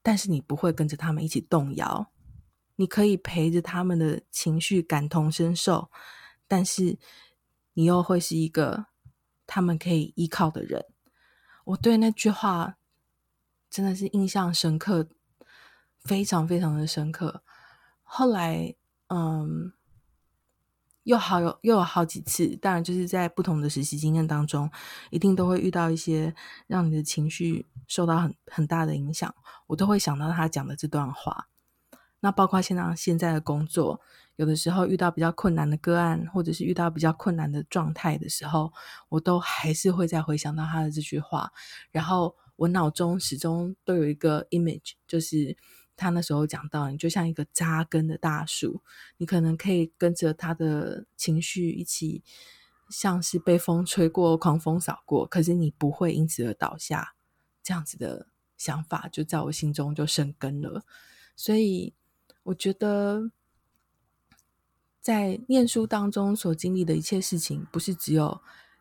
[0.03, 2.11] 但是你不会跟着他们一起动摇，
[2.75, 5.89] 你可以陪着他们的情绪感同身受，
[6.49, 6.99] 但是。
[7.81, 8.85] 你又会是一个
[9.47, 10.85] 他们可以依靠的人。
[11.65, 12.77] 我对那句话
[13.71, 15.09] 真的是印象深刻，
[16.03, 17.41] 非常非常的深刻。
[18.03, 18.75] 后来，
[19.07, 19.73] 嗯，
[21.05, 24.69] 又好有又有好几次，当然就是在不同的实习经验当中，
[25.09, 26.35] 一定都会遇到一些
[26.67, 29.33] 让你的情绪受到很很大的影响，
[29.65, 31.47] 我都会想到他讲的这段话。
[32.19, 34.01] 那包括现在现在的工作。
[34.37, 38.73] 有的时候遇到比较困难的个案，或者是遇到比较困难的状态的时候，
[39.09, 41.51] 我都还是会再回想到他的这句话，
[41.91, 45.55] 然后我脑中始终都有一个 image，就是
[45.95, 48.81] 他那时候讲到，你就像一个扎根的大树，
[49.17, 52.23] 你可能可以跟着他的情绪一起，
[52.89, 57.13] 像是被风吹过、狂风扫过，可是你不会因此而倒下，
[57.61, 60.83] 这样子的想法就在我心中就生根了，
[61.35, 61.93] 所以
[62.43, 63.29] 我觉得。
[65.01, 68.39] 在念书当中所经历的一切事情，不是只有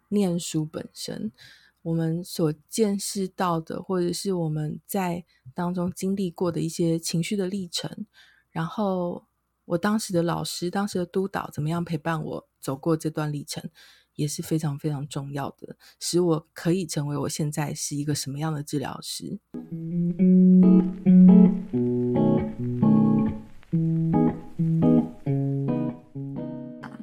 [0.08, 1.32] 念书本身，
[1.80, 8.06] 我们所见识到的，或者是我们在当中经历过的一些情绪的历程，
[8.50, 9.24] 然后
[9.64, 13.70] 我当时的老师、当时的督导怎么样陪伴我走过这段历程，
[14.14, 19.40] 也是非常非常重要的，使我可以成为我现在是一个什么样的治疗师。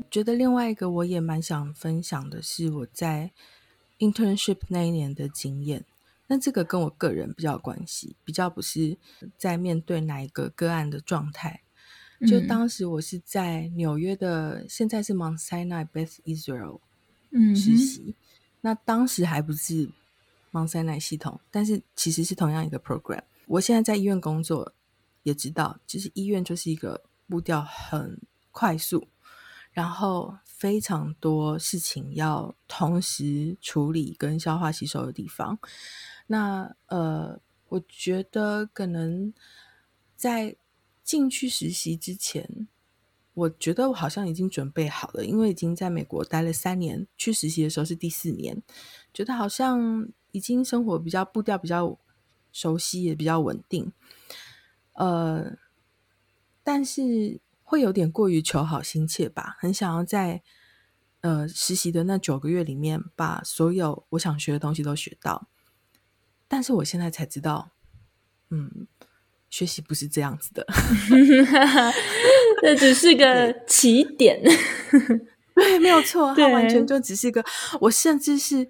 [0.10, 3.32] 觉得另外一个我也蛮想分享的是我在
[4.00, 5.86] internship 那一年的经验。
[6.28, 8.98] 那这个跟我个人比较有关系，比较不是
[9.38, 11.62] 在面对哪一个个案的状态。
[12.28, 16.80] 就当时我是在纽约的，嗯、现在是 Mount Sinai Beth Israel
[17.56, 18.06] 实习。
[18.08, 18.14] 嗯、
[18.62, 19.90] 那当时还不是
[20.52, 23.22] Mount Sinai 系统，但是其实是同样一个 program。
[23.46, 24.74] 我现在在医院工作，
[25.24, 28.20] 也知道，其实医院就是一个步调很
[28.52, 29.08] 快速，
[29.78, 35.60] 然后非常多事情要同时处理跟消化吸收的地方。
[36.26, 39.32] 那呃，我觉得可能
[40.16, 40.56] 在
[41.04, 42.68] 进去实习之前，
[43.36, 48.60] 我觉得我好像已经准备好了，因为已经在美国待了三年，去实习的时候是第四年，
[49.14, 52.00] 觉得好像已经生活比较步调比较
[52.52, 53.94] 熟悉，也比较稳定。
[54.94, 55.56] 呃，
[56.64, 57.40] 但是
[57.70, 60.42] 会有点过于求好心切吧，很想要在
[61.20, 65.50] 呃实习的那九个月里面把所有我想学的东西都学到。
[66.48, 67.72] 但是我现在才知道，
[68.52, 68.88] 嗯，
[69.50, 70.66] 学习不是这样子的，
[72.64, 74.42] 这只是个起点。
[75.54, 77.44] 对，没有错， 它完全就只是个，
[77.82, 78.70] 我甚至是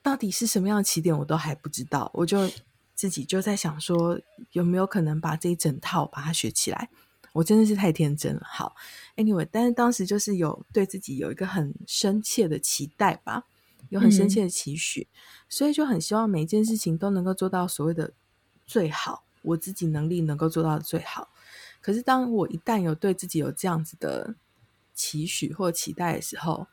[0.00, 2.08] 到底是什么样的起点，我都还不知道。
[2.14, 2.48] 我就
[2.94, 4.20] 自己就在想说，
[4.52, 6.88] 有没有可能把这一整套把它学起来？
[7.36, 8.42] 我真的是太天真了。
[8.44, 8.74] 好
[9.16, 13.44] ，Anyway，但是当时就是有对自己有一个很深切的期待吧。
[13.88, 15.16] 有很深切的期许，嗯，
[15.48, 18.12] 所以就很希望每一件事情都能够做到所谓的
[18.66, 21.28] 最好，我自己能力能够做到的最好。
[21.80, 24.34] 可是当我一旦有对自己有这样子的
[24.92, 26.66] 期许或期待的时候，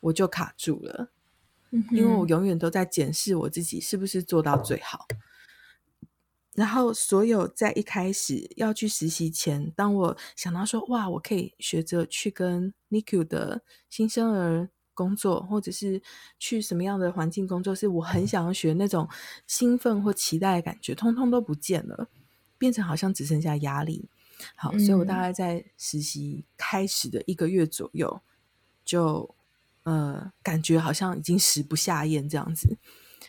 [0.00, 1.10] 我就卡住了，
[1.70, 5.06] 嗯，因为我永远都在检视我自己是不是做到最好。
[6.54, 14.70] 然后所有在一开始要去实习前，当我想到说哇，我可以学着去跟 NICU 的新生儿。
[14.96, 16.00] 工作，或者是
[16.38, 19.08] 去什么样的环境工作，是我很想要学那种
[19.44, 22.08] 兴奋或期待的感觉，通通都不见了，
[22.58, 24.08] 变成好像只剩下压力。
[24.54, 28.20] 好，嗯、所以我大概在实习开始的一个月左右，
[28.84, 29.34] 就
[29.82, 32.78] 呃感觉好像已经食不下咽这样子。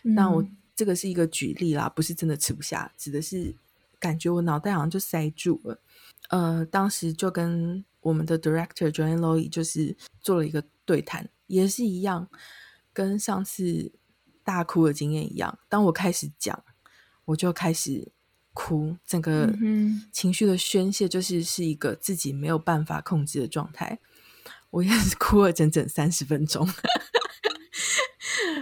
[0.03, 3.55] 那、嗯、我这个是一个举例啦，不是真的吃不下，指的是
[3.99, 5.79] 感觉我脑袋好像就塞住了。
[6.29, 11.29] 呃，当时就跟我们的 director Joanne Loy 就是做了一个对谈。
[11.47, 12.27] 也是一样，
[12.91, 13.91] 跟上次
[14.43, 15.59] 大哭的经验一样。
[15.69, 16.63] 当我开始讲，
[17.25, 18.11] 我就开始
[18.51, 19.53] 哭，整个
[20.11, 23.99] 情绪的宣泄就是是一个自己没有办法控制的状态。
[24.71, 26.67] 我也是哭了整整三十分钟。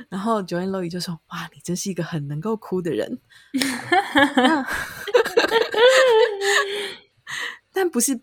[0.09, 3.19] 然后 Joanne Loy 就说：“哇，你真是一个很能够哭的人。
[7.71, 8.21] ”但不是。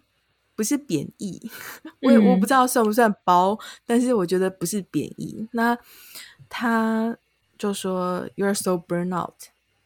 [0.57, 1.51] 不是贬义，
[2.03, 5.49] 我也我不知道算不算包，嗯，但是我觉得不是贬义。
[5.53, 5.75] 那
[6.51, 7.17] 他
[7.57, 9.33] 就说 “You're so burn out”，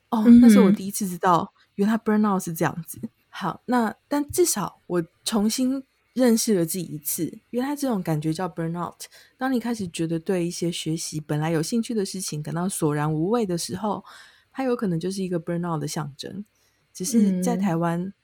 [0.09, 2.99] 哦，那是我第一次知道，原来 burn out 是这样子。
[3.29, 5.85] 好，那但至少我重新
[6.15, 9.03] 认识了自己一次，原来这种感觉叫 burn out。
[9.37, 14.03] 当你开始觉得对一些学习本来有兴趣的事情感到索然无味的时候，
[14.51, 16.47] 它有可能就是一个 burn out 的象征。
[16.95, 18.01] 只是在台湾。
[18.01, 18.15] 嗯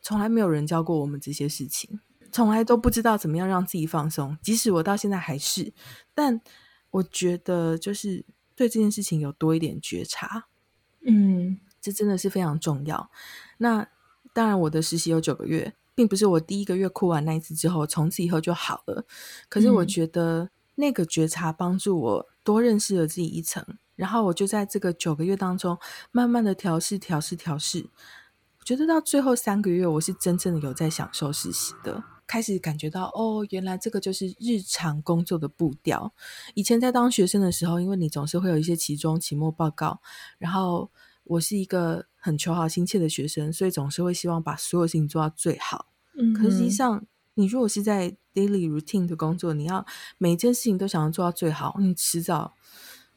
[0.00, 1.98] 从来没有人教过我们这些事情，
[2.30, 4.38] 从来都不知道怎么样让自己放松。
[4.40, 5.72] 即使我到现在还是，
[6.14, 6.40] 但
[6.90, 8.24] 我觉得就是
[8.54, 10.46] 对这件事情有多一点觉察，
[11.04, 13.10] 嗯，这真的是非常重要。
[13.58, 13.88] 那
[14.32, 19.04] 当然，我的实习有九个月，并不是我第一个月哭完那一次之后，从此以后就好了。
[19.48, 25.76] 可是我觉得那个觉察帮助我多认识了自己一层，然后我就在这个九个月当中，
[26.12, 27.90] 慢慢的调试、调试、调试。
[28.64, 36.14] 觉得到最后三个月，我是真正的有在享受实习的，开始感觉到哦，原来这个就是日常工作的步调。
[36.54, 40.00] 以前在当学生的时候，因为你总是会有一些期中、期末报告，
[40.38, 40.92] 然后
[41.28, 45.86] 我是一个很求好心切的学生，所以总是会希望把所有事情做到最好。
[46.18, 47.04] 嗯，可是实际上，
[47.34, 49.84] 你如果是在 daily routine 的工作，你要
[50.18, 52.52] 每一件事情都想要做到最好，你迟早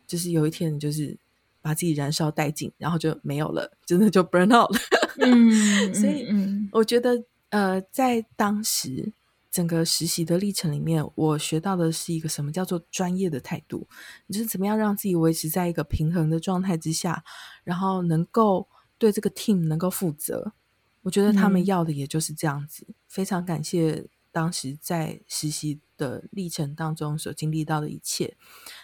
[0.06, 1.18] 就是有一天，你就是
[1.62, 4.80] 把自己燃烧殆尽，然后就没有了，真的就 burn out 了。
[5.20, 6.28] 嗯，所以
[6.72, 9.12] 我觉得，呃，在当时
[9.52, 13.88] 整个实习的历程里面，我学到的是一个什么叫做专业的态度，
[14.30, 17.24] 就是怎么样让自己维持在一个平衡的状态之下，
[17.66, 20.54] 然后能够对这个 team 能够负责。
[21.02, 22.88] 我觉得他们要的也就是这样子。
[23.08, 28.36] 非常感谢当时在实习的历程当中所经历到的一切，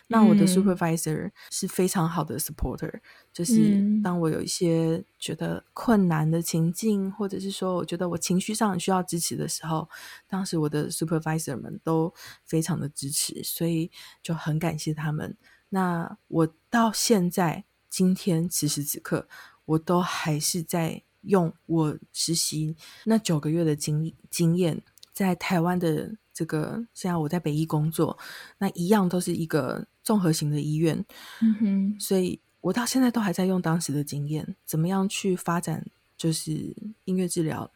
[0.07, 3.01] 那我的 supervisor 是非常好的 supporter，嗯。
[3.33, 9.87] 就是当我有一些觉得困难的情境，或者是说我觉得我情绪上需要支持的时候，
[10.27, 13.89] 当时我的 supervisor 们都非常的支持，所以
[14.21, 15.37] 就很感谢他们。
[15.69, 19.27] 那我到现在今天此时此刻，
[19.65, 22.75] 我都还是在用我实习
[23.05, 24.81] 那九个月的经经验，
[25.17, 26.15] 在台湾的。
[26.37, 28.15] 这个现在我在北医工作，
[28.59, 31.03] 那一样都是一个综合型的医院，
[31.41, 35.83] 嗯哼，所以我到现在都还在用当时的经验，怎么样去发展
[36.15, 37.71] 就是音乐治疗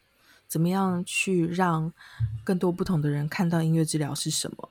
[0.48, 1.92] 怎么样去让
[2.44, 4.70] 更多不同的人看到音乐治疗是什么？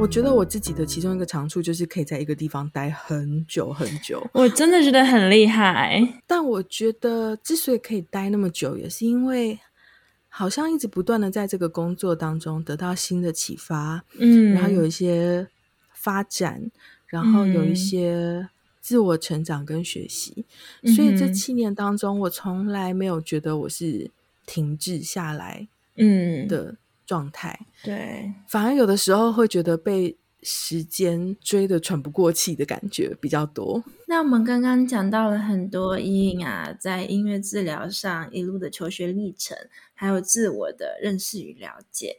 [0.00, 4.26] 我觉得我自己的其中一个长处就是可以在一个地方待很久很久。
[4.32, 6.20] 我真的觉得很厉害。
[6.26, 9.58] 但我觉得之所以可以待那么久，也是因为
[10.28, 15.46] 好像一直不断的在这个工作当中得到新的启发，嗯，然后有一些
[15.92, 16.70] 发展，
[17.06, 18.48] 然后有一些。
[18.82, 20.46] 自我成长跟学习，
[20.96, 24.10] 所以这七年当中，我从来没有觉得我是
[24.46, 26.76] 停滞下来，嗯的
[27.10, 27.58] 状态。
[27.82, 33.82] 对，反而有的时候会觉得被时间追得喘不过气的感觉比较多。
[34.06, 39.56] 那我们刚刚讲到了很多依依啊，在音乐治疗上一路的求学历程，
[39.92, 42.18] 还有自我的认识与了解。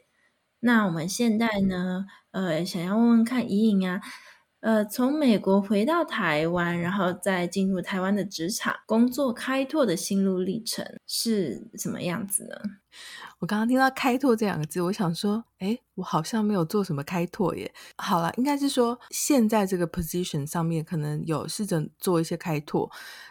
[0.60, 4.02] 那我们现在呢，呃，想要问问看依依啊。
[4.60, 12.54] 呃，从美国回到台湾，然后再进入台湾的职场工作开拓的心路历程是什么样子呢？
[13.42, 17.74] 我刚刚听到“开拓”这两个字，我想说，诶，我好像没有做什么开拓耶。
[17.96, 22.88] 好了，应该是说现在这个 position 上面可能有试着做一些开拓，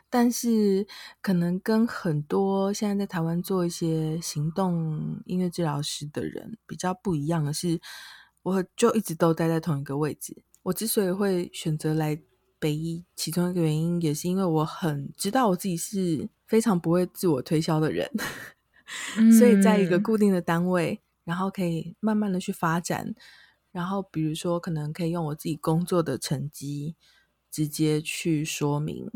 [0.10, 0.86] 但是
[1.22, 7.80] 可能跟很多现在在台湾做一些行动音乐治疗师的人比较不一样的是，
[8.44, 10.44] 我就一直都待在同一个位置。
[10.64, 12.22] 我之所以会选择来
[12.60, 18.12] 北医，其中一个原因也是因为我很知道我自己是非常不会自我推销的人，
[19.38, 23.14] 所以在一个固定的单位，然后可以慢慢的去发展，
[23.72, 26.96] 然后比如说可能可以用我自己工作的成绩
[27.50, 29.10] 直接去说明，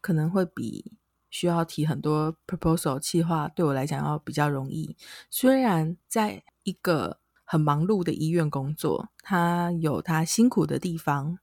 [0.00, 0.92] 可能会比
[1.30, 4.96] 需要提很多 proposal 计划对我来讲要比较容易。
[5.30, 11.38] 虽然在一个很忙碌的医院工作，他有他辛苦的地方，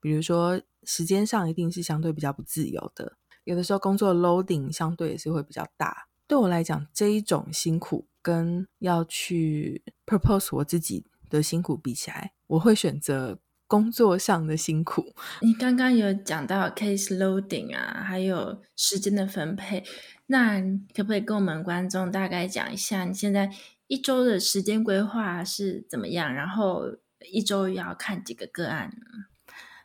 [0.00, 6.08] 比如说时间上一定是相对比较不自由的，有的时候工作 loading 相对也是会比较大。
[6.30, 15.12] 对我来讲，这一种辛苦跟要去 propose 我自己的辛苦比起来，我会选择工作上的辛苦。
[15.40, 19.82] 你刚刚有讲到 case loading 啊，还有时间的分配，
[20.26, 20.60] 那
[20.94, 23.50] 可不可以跟我们观众大概讲一下你现在？
[23.88, 26.32] 一周的时间规划是怎么样？
[26.32, 26.84] 然后
[27.32, 29.26] 一周要看几个个案呢？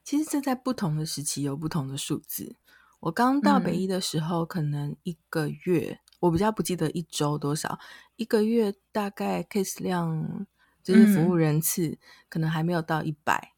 [0.03, 2.55] 其实这在不同的时期有不同的数字。
[2.99, 7.77] 我刚到北医的时候，嗯、可能一个月，我比较不记得一周多少，
[8.15, 10.47] 一个月大概 case 量
[10.83, 11.97] 就是服务人次，嗯、
[12.27, 13.53] 可能还没有到一百，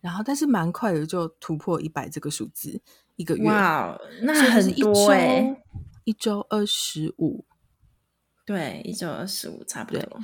[0.00, 2.82] 然后但是蛮快的就突破一百这个数字，
[3.16, 5.62] 一个月哇，那很多哎，
[6.04, 7.44] 一周二十五。
[8.44, 10.20] 对，一周二十五差不多，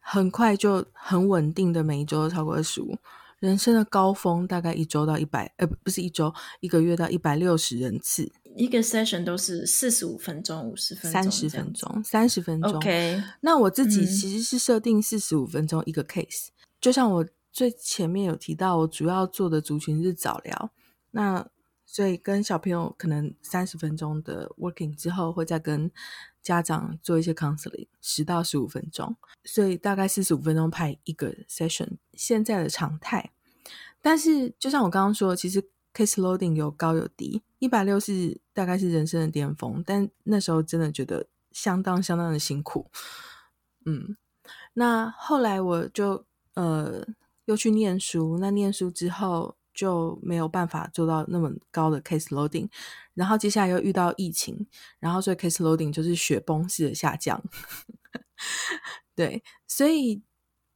[0.00, 2.98] 很快就很稳定的每一周都超过二十五。
[3.40, 8.30] 人生的高峰大概一周到一百，呃，不是一周，一个月到一百六十人次。
[8.54, 12.74] 一个 session 都是四十五分钟、五十分钟、三十分钟、三十分钟。
[12.74, 16.52] OK，那我自己其实是设定四十五分钟一个 case，嗯。
[16.80, 20.70] 就像我最前面有提到，我主要做的族群是早疗，
[21.12, 21.48] 那
[21.86, 25.90] 所以跟小朋友可能三十分钟的 working 之后，会再跟。
[26.42, 29.14] 家长做一些 counseling，十到十五分钟，
[29.44, 33.30] 所以大概四十五分钟拍一个 session，现在的常态。
[34.00, 35.62] 但是就像我刚刚说，其实
[35.94, 42.90] case loading 有高有低，一百六是大概是人生的巅峰，但那时候真的觉得相当相当的辛苦。
[43.84, 44.16] 嗯，
[44.74, 46.24] 那后来我就
[46.54, 47.06] 呃
[47.44, 49.56] 又去念书，那念书之后。
[49.80, 52.68] 就没有办法做到那么高的 case loading，
[53.14, 54.66] 然后接下来又遇到疫情，
[54.98, 57.42] 然后所以 case loading 就是雪崩式的下降。
[59.16, 60.20] 对，所以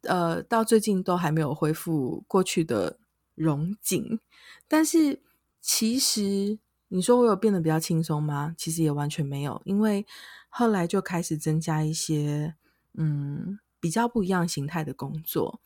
[0.05, 2.99] 呃，到最近都还没有恢复过去的
[3.35, 4.19] 荣景。
[4.67, 5.21] 但是
[5.61, 8.55] 其实你说我有变得比较轻松吗？
[8.57, 10.07] 其实也完全没有，因为
[10.49, 12.55] 后来就开始增加一些
[12.95, 15.61] 嗯比较不一样形态的工作。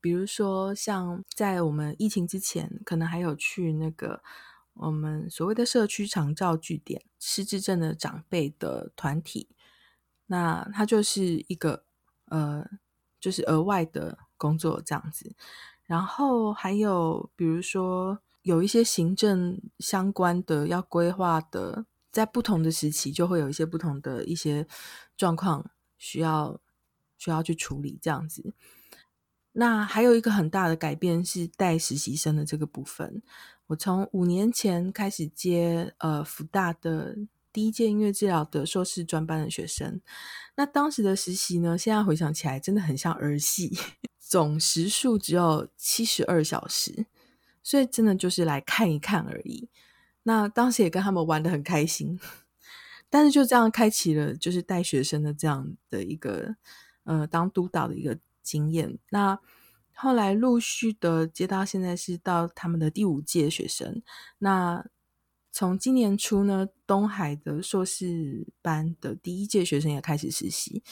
[0.00, 4.22] 比如说，像在我们疫情之前，可能还有去那个
[4.74, 9.48] 我们所谓的社区长照据点，失智症的长辈的团体，
[10.26, 11.84] 那它就是一个
[12.26, 12.64] 呃，
[13.20, 15.34] 就是额外的工作这样子。
[15.84, 24.66] 然后还有比如说，有一些行政相关的要规划的，在不同的时期就会有一些不同的一些
[25.16, 26.60] 状况需要
[27.16, 28.54] 需要去处理这样子。
[29.60, 33.20] 那还有一个很大的改变是带实习生的这个部分。
[33.66, 37.16] 我从五年前开始接呃福大的
[37.52, 40.00] 第一届音乐治疗的硕士专班的学生。
[40.54, 43.76] 那当时的实习呢，现在回想起来真的很像儿戏，
[44.20, 47.06] 总时数只有七十二小时，
[47.64, 49.68] 所以真的就是来看一看而已。
[50.22, 52.20] 那当时也跟他们玩得很开心，
[53.10, 56.54] 但是就这样开启了就是带学生的这样的一个
[57.02, 58.16] 呃当督导的一个
[58.48, 58.98] 经验。
[59.10, 59.38] 那
[59.92, 64.02] 后来陆续的接到现在是到他们的第五届学生。
[64.38, 64.86] 那
[65.52, 70.82] 从今年初呢，东海的硕士班的第一届学生也开始实习。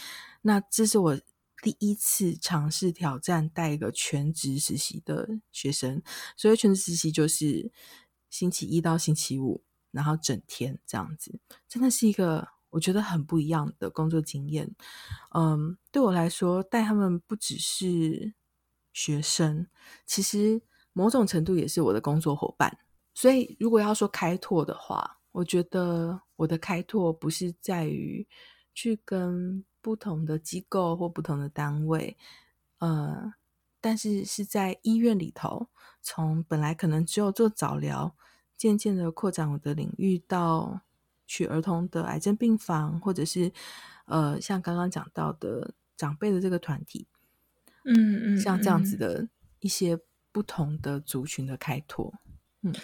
[0.42, 1.16] 那这是我
[1.62, 6.02] 第一次尝试挑战带一个全职实习的学生。
[6.36, 7.70] 所以全职实习就是
[8.28, 11.38] 星期一到星期五，然后整天这样子，
[11.68, 14.74] 真的是一个我觉得很不一样的工作经验。
[15.34, 18.34] 嗯，对我来说，带他们不只是
[18.92, 19.66] 学生，
[20.06, 20.60] 其实
[20.92, 22.78] 某种程度也是我的工作伙伴。
[23.14, 28.26] 所以，如果要说开拓的话，我觉得我的开拓不是在于
[28.74, 32.16] 去跟不同的机构或不同的单位，
[32.78, 33.32] 呃，
[33.80, 35.68] 但是是在医院里头，
[36.02, 38.14] 从本来可能只有做早疗，
[38.56, 40.82] 渐渐的扩展我的领域到
[41.26, 43.52] 去儿童的癌症病房，或者是
[44.06, 47.06] 呃，像刚刚讲到的长辈的这个团体。
[47.84, 49.28] 嗯嗯，嗯，像这样子的
[49.60, 49.96] 一些
[50.32, 52.12] 不同的族群的开拓，
[52.62, 52.74] 嗯，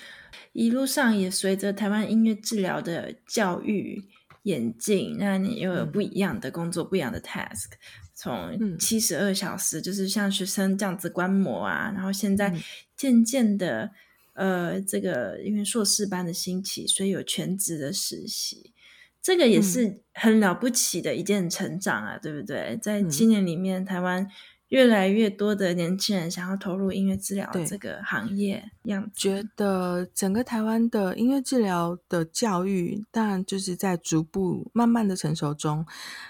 [0.53, 4.09] 一路上也随着台湾音乐治疗的教育
[4.45, 7.73] 演进，那你又有不一样的工作，嗯、不一样的 task，
[8.15, 12.57] 从七十二小时就是像学生这样子观摩啊，然后现在
[12.97, 13.91] 渐渐的，嗯、
[14.35, 18.73] 呃，这个因为硕士班的兴起，所以有全职的实习，
[19.21, 22.79] 这个也是很了不起的一件成长啊，嗯、对不对？
[22.83, 24.29] 在七年里面，台湾。
[24.69, 35.85] 越来越多的年轻人想要投入音乐治疗这个行业，样子觉得整个台湾的音乐治疗的教育，当然就是在逐步慢慢的成熟中。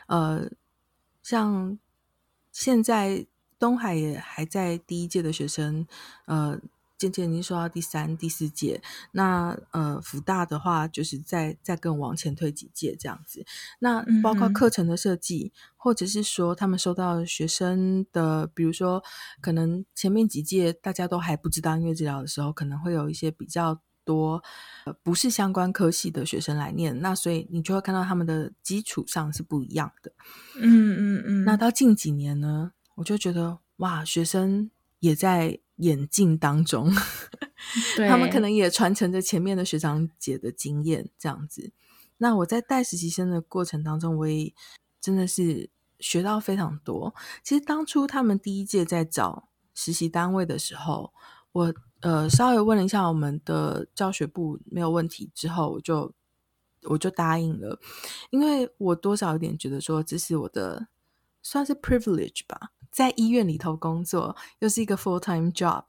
[0.09, 0.51] 呃，
[1.23, 1.79] 像
[2.51, 3.25] 现在
[3.61, 5.87] 东海也还在第一届的学生，
[6.27, 6.61] 呃。
[7.03, 8.81] 渐渐已经说到第三、第四届，
[9.11, 13.45] 那呃，福大的话就是再再更往前推几届这样子。
[13.81, 19.03] 那包括课程的设计，嗯、或者是说他们收到学生的，比如说
[19.41, 24.41] 可能前面几届大家都还不知道音乐治疗的时候，可能会有一些比较多
[24.85, 30.13] 呃不是相关科系的学生来念，那所以你就会看到他们的基础上是不一样的。
[30.57, 31.45] 嗯嗯嗯。
[31.45, 34.71] 那到近几年呢，我就觉得哇，学生
[35.03, 35.59] 也在。
[35.77, 36.93] 演进当中，
[38.09, 41.73] 他们可能也传承着前面的学长姐的经验，这样子。
[42.19, 44.55] 那我在带实习生的过程当中，我也
[45.01, 47.13] 真的是学到非常多。
[47.43, 51.13] 其实当初他们第一届在找实习单位的时候，
[51.51, 56.15] 我呃稍微问了一下我们的教学部没有问题之后，我就
[56.85, 57.81] 我就答应了，
[58.31, 60.87] 因为我多少有点觉得说这是我的
[61.43, 62.71] 算是 privilege 吧。
[62.93, 65.85] 在医院里头工作，又是一个 full time job，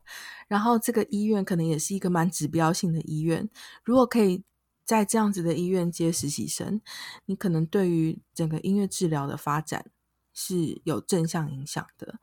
[0.48, 3.50] 然后这个医院可能也是一个蛮指标性的医院。
[3.84, 4.42] 如果可以
[4.86, 6.82] 在这样子的医院接实习生，
[7.26, 9.92] 你可能对于整个音乐治疗的发展
[10.34, 12.20] 是有正向影响的。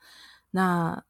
[0.51, 1.05] 那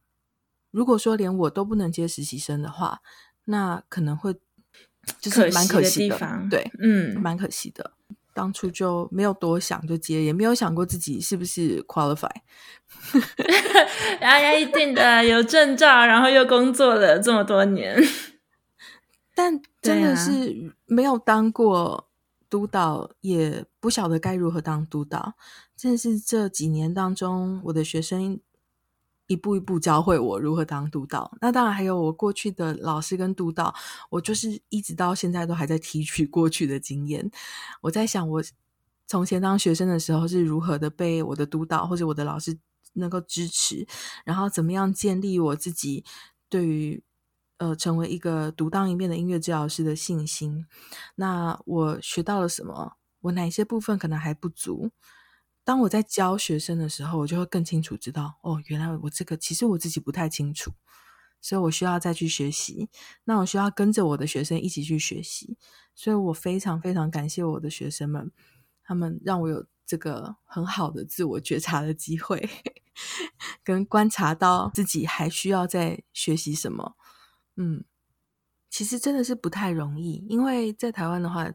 [0.71, 3.01] 如果说连我都不能接实习生的话，
[3.45, 4.35] 那可能会
[5.21, 6.49] 就是蛮可惜的，惜的地方。
[6.49, 7.93] 对，嗯，蛮可惜的。
[8.33, 12.31] 当初就没有多想就接，也没有想过自己是不是 qualify。
[14.21, 17.97] 然后一定的有证照，然后又工作了这么多年，
[19.35, 22.09] 但真的是没有当过
[22.49, 25.35] 督导，也不晓得该如何当督导。
[25.77, 28.41] 正是这几年当中，我的学生。
[29.31, 33.73] 一步一步教会我如何当督导，那当然还有我过去的老师跟督导，
[34.11, 37.31] 我就是一直到现在都还在提取过去的经验。
[37.81, 38.43] 我在想，我
[39.07, 42.59] 从前当学生的时候是如何的被我的督导或者我的老师
[42.95, 43.87] 能够支持，
[44.25, 46.05] 然后怎么样建立我自己
[46.49, 47.01] 对于
[47.59, 50.67] 呃成为一个独当一面的音乐治疗师的信心。
[51.15, 52.97] 那我学到了什么？
[53.21, 54.91] 我哪些部分可能还不足？
[55.63, 60.73] 当我在教学生的时候，我就会更清楚知道，哦，原来我这个其实我自己不太清楚，
[61.41, 62.89] 所以我需要再去学习。
[63.25, 65.57] 那我需要跟着我的学生一起去学习，
[65.95, 68.33] 所以我非常非常感谢我的学生们，
[68.83, 72.49] 他们让我有这个很好的自我觉察的机会，
[73.63, 76.97] 跟观察到自己还需要再学习什么。
[77.57, 77.85] 嗯，
[78.71, 81.53] 其实真的是不太容易，因为在台湾的话。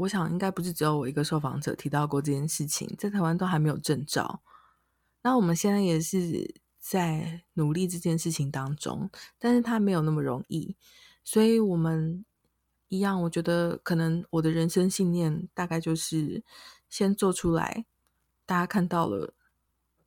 [0.00, 4.40] 我想应该不是只有我一个受访者提到过这件事情，在台湾都还没有证照。
[5.22, 10.74] 那我们现在也是在努力这件事情当中，但是它没有那么容易。
[11.22, 12.24] 所以我们
[12.88, 16.42] 一样，我觉得可能我的人生信念大概就是
[16.88, 17.84] 先做出来，
[18.46, 19.34] 大家看到了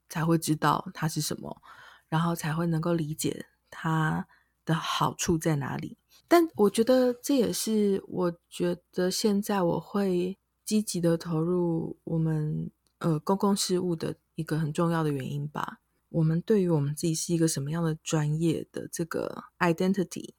[0.10, 1.62] 才会知道它是什么，
[2.10, 4.28] 然后才会能够理解它
[4.66, 5.98] 的好处在哪里。
[6.34, 15.80] 但我觉得这也是我觉得现在我会积极的投入我们呃公共事务的一个很重要的原因吧。
[16.10, 20.32] 我们对于我们自己是一个什么样的专业的这个 identity，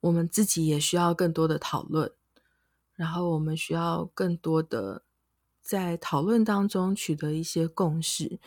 [0.00, 2.12] 我们自己也需要更多的讨论，
[2.92, 5.04] 然后我们需要更多的
[5.62, 8.38] 在讨论当中取得一些共识，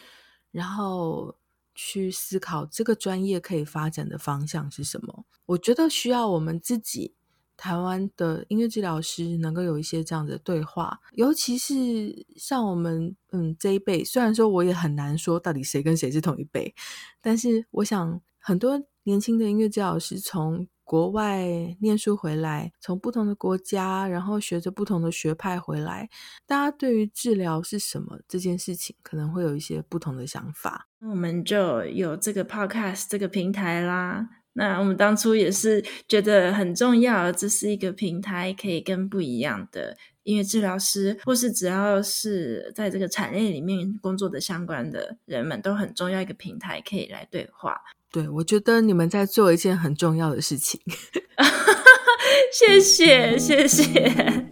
[0.51, 1.40] 然后。
[1.73, 5.25] 去思考这个专业可以发展的方向是什么？
[5.45, 7.13] 我觉得需要我们自己
[7.57, 16.73] 台湾的音乐治疗师能够有一些这样的对话，尤其是像我们嗯这一辈，虽然说我也很难说到底谁跟谁是同一辈，
[17.21, 21.47] 但是我想很多年轻的音乐治疗师从国外
[21.79, 26.09] 念书回来，从不同的国家，然后学着不同的学派回来，
[26.45, 30.89] 大家对于治疗是什么这件事情，可能会有一些不同的想法。
[30.99, 34.27] 那我们就有这个 podcast 这个平台啦。
[34.51, 47.81] 那我们当初也是觉得很重要，这是一个平台，可以跟不一样的音乐治疗师，或是只要是在这个产业里面工作的相关的人们，都很重要一个平台，可以来对话。
[48.11, 50.81] 对，我觉得你们在做一件很重要的事情。
[52.51, 53.87] 谢谢，谢谢。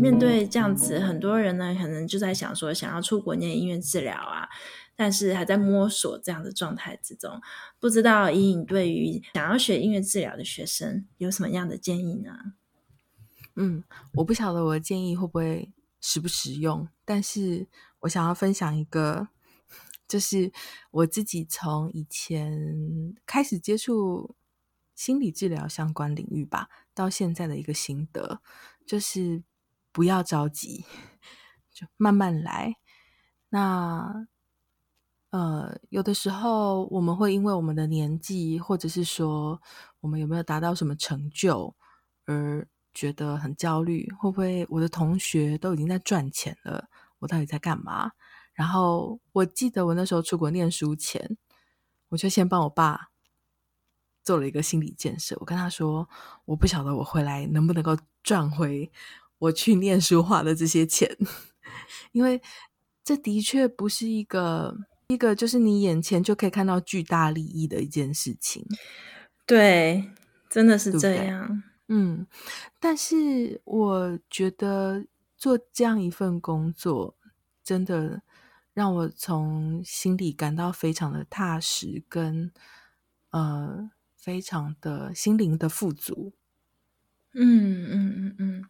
[0.00, 4.48] 面对这样子，很多人呢，可能就在想说，想要出国念音乐治疗啊，
[4.94, 7.40] 但是还在摸索这样的状态之中。
[7.80, 12.30] 不知道伊尹对于想要学音乐治疗的学生有什么样的建议呢？
[13.56, 13.82] 嗯，
[14.14, 15.68] 我不晓得我的建议会不会。
[16.02, 16.86] 实不实用？
[17.04, 17.68] 但是
[18.00, 19.28] 我想要分享一个，
[20.08, 20.52] 就是
[20.90, 24.34] 我自己从以前开始接触
[24.96, 28.42] 心理治疗相关领域吧，到现在的一个心得，
[28.84, 29.42] 就是
[29.92, 30.84] 不要着急，
[31.72, 32.76] 就慢慢来。
[33.48, 34.26] 那
[35.30, 39.62] 呃，有的时候我们会因为我们的年纪，或者是说
[40.00, 41.74] 我们有没有达到什么成就
[42.24, 42.68] 而。
[42.94, 46.88] 觉得很焦虑，会不会我的同学都已经在赚钱了？
[47.18, 48.12] 我到底在干嘛？
[48.52, 51.36] 然后我记得我那时候出国念书前，
[52.08, 53.08] 我就先帮我爸
[54.22, 55.36] 做了一个心理建设。
[55.40, 56.08] 我跟他说，
[56.44, 58.92] 我不晓得我回来能不能够赚回
[59.38, 61.16] 我去念书花的这些钱，
[62.12, 62.42] 因为
[63.02, 64.76] 这的确不是一个
[65.06, 68.66] 一个就是你眼前就可以看到巨大利益的一件事情。
[69.46, 70.10] 对，
[70.50, 71.62] 真的是这样。
[71.94, 72.26] 嗯，
[72.80, 75.04] 但是我觉得
[75.36, 77.18] 做这样一份工作，
[77.62, 78.22] 真的
[78.72, 82.50] 让我从心里感到非常的踏实，跟
[83.28, 86.32] 呃，非常的心灵的富足。
[87.34, 88.64] 嗯嗯嗯嗯，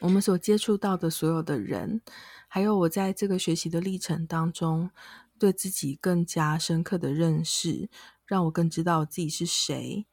[0.00, 2.00] 我们所接触到的所有的人，
[2.48, 4.90] 还有我在这个学习的历程当中，
[5.38, 7.88] 对自己更加深刻的认识，
[8.26, 10.06] 让我更知道自己是谁。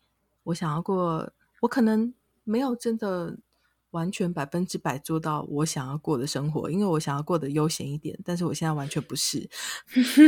[0.44, 2.14] 我想要过，我可能。
[2.44, 3.38] 没有真的
[3.92, 9.50] 完全百分之百做到我想要过的生活，因为我想要过得悠闲一点，但是我现在完全不是。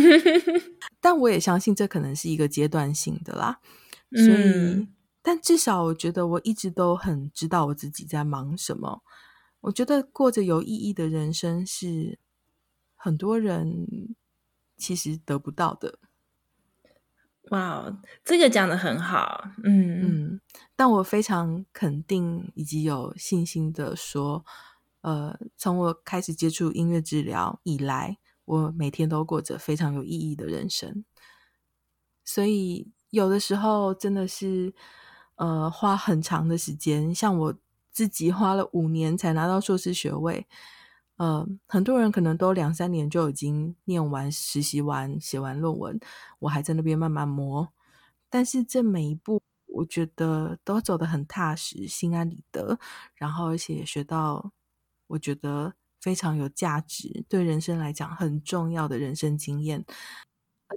[0.99, 3.59] 但我也相信这可能是一个阶段性的啦。
[4.11, 9.01] 所以，嗯，但至少我觉得我一直都很知道我自己在忙什么。
[9.61, 12.19] 我觉得过着有意义的人生是
[12.95, 13.87] 很多人
[14.75, 15.99] 其实得不到的。
[17.49, 20.01] 哇，wow，这个讲得很好，嗯
[20.33, 20.41] 嗯，
[20.75, 24.45] 但我非常肯定以及有信心的说，
[25.01, 31.03] 呃，从我开始接触音乐治疗以来，我每天都过着非常有意义的人生。
[32.23, 34.73] 所以有的时候真的是，
[35.35, 37.53] 呃，花很长的时间，像我
[37.91, 40.47] 自己花了五年才拿到硕士学位。
[41.17, 45.99] 呃，很多人可能都两三年就已经念完、实习完、写完论文，
[46.39, 47.71] 我还在那边慢慢磨。
[48.29, 52.79] 但是这每一步，我觉得都走得很踏实、心安理得，
[53.13, 54.51] 然后而且也学到
[55.05, 59.85] 我觉得非常有价值、对人生来讲很重要的人生经验。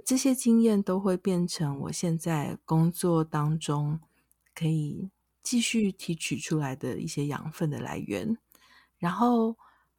[0.05, 3.99] 这些经验都会变成我现在工作当中
[4.53, 5.09] 可以
[5.41, 8.37] 继续提取出来的一些养分的来源，
[8.99, 9.57] 然后。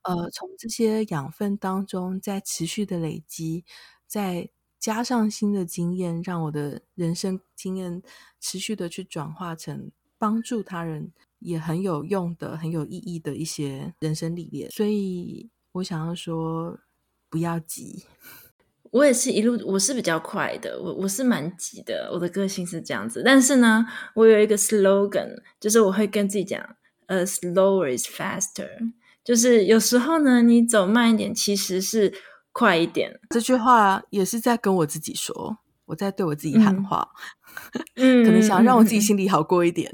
[0.09, 3.63] 呃，从这些养分当中再持续的累积，
[4.07, 4.49] 再
[4.79, 8.03] 加上新的经验，让我的人生经验
[8.41, 14.71] 持续的去转化成帮助他人也很有用的、很有意义的一些人生历练。
[14.71, 16.79] 所以我想要说，
[17.29, 18.05] 不要急。
[18.91, 23.23] 我也是一路，我是比较快的，我我是蛮急的，我的个性是这样子。
[23.23, 23.85] 但是呢，
[24.15, 26.77] 我有一个 slogan，就是我会跟自己讲
[27.09, 28.95] ，a slower is faster。
[29.29, 32.11] 就是有时候呢，你走慢一点，其实是
[32.51, 33.13] 快一点。
[33.29, 37.07] 这句话也是在跟我自己说，我在对我自己喊话，
[37.97, 39.93] 嗯， 可能想让我自己心里好过一点。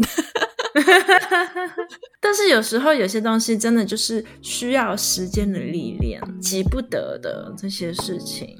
[2.23, 8.57] 但是有时候有些东西真的就是需要时间的历练，急不得的这些事情。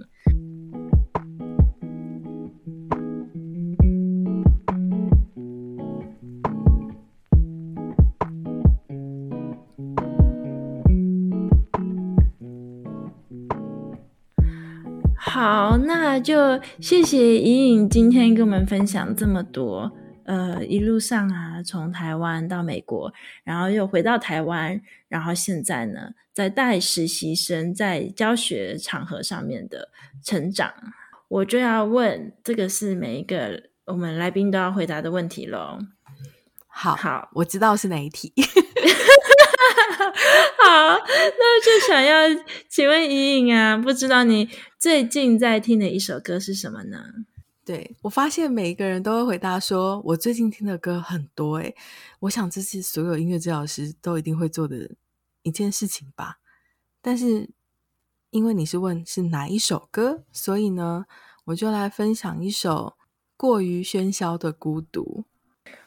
[15.75, 19.91] 好，那就谢谢莹莹今天跟我们分享这么多。
[20.25, 23.13] 呃，一路上啊，从台湾到美国，
[23.43, 29.89] 然后又回到台湾，然后现在呢，在带实习生在教学场合上面的
[30.23, 30.73] 成长，
[31.27, 35.81] 我就要问，这个是每一个我们来宾都要回答的问题喽。
[36.69, 38.33] 好，好，我知道是哪一题。
[40.65, 42.23] 好，那就想要
[42.69, 44.49] 请问莹莹啊，不知道你
[44.85, 47.03] 最近在听的一首歌是什么呢？
[47.65, 51.75] 对，我发现每一个人都会回答说，我最近听的歌很多诶，
[52.21, 54.91] 我想这是所有音乐治疗师都一定会做的
[55.43, 56.37] 一件事情吧。
[57.01, 57.49] 但是
[58.29, 61.07] 因为你是问是哪一首歌，所以呢，
[61.47, 62.95] 我就来分享一首
[63.39, 65.25] 《过于喧嚣的孤独》。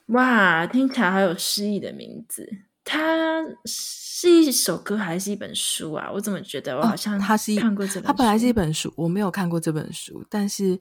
[0.08, 2.62] 哇，听起来好有诗意的名字。
[2.88, 6.10] 它是一首歌还是一本书啊？
[6.14, 8.08] 我怎么觉得我好像它是看过这本书。
[8.08, 10.80] 它本来是一本书，我没有看过这本书，但是。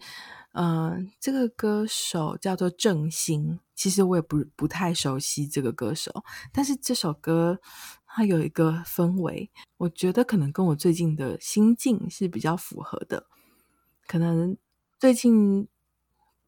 [0.58, 6.10] 嗯、呃，这个歌手叫做郑兴，其实我也不不太熟悉这个歌手，
[6.50, 7.60] 但是这首歌
[8.06, 13.26] 它有一个氛围，我觉得可能跟我最近的心境是比较符合的。
[14.06, 14.56] 可能
[14.98, 15.68] 最近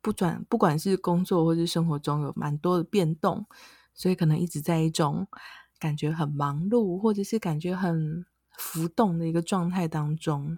[0.00, 3.44] 不转，不管是工作或是生活中有蛮多的变动，
[3.98, 5.26] 所以可能一直在一种
[5.78, 8.24] 感觉很忙碌，或者是感觉很
[8.56, 10.56] 浮动的一个状态当中。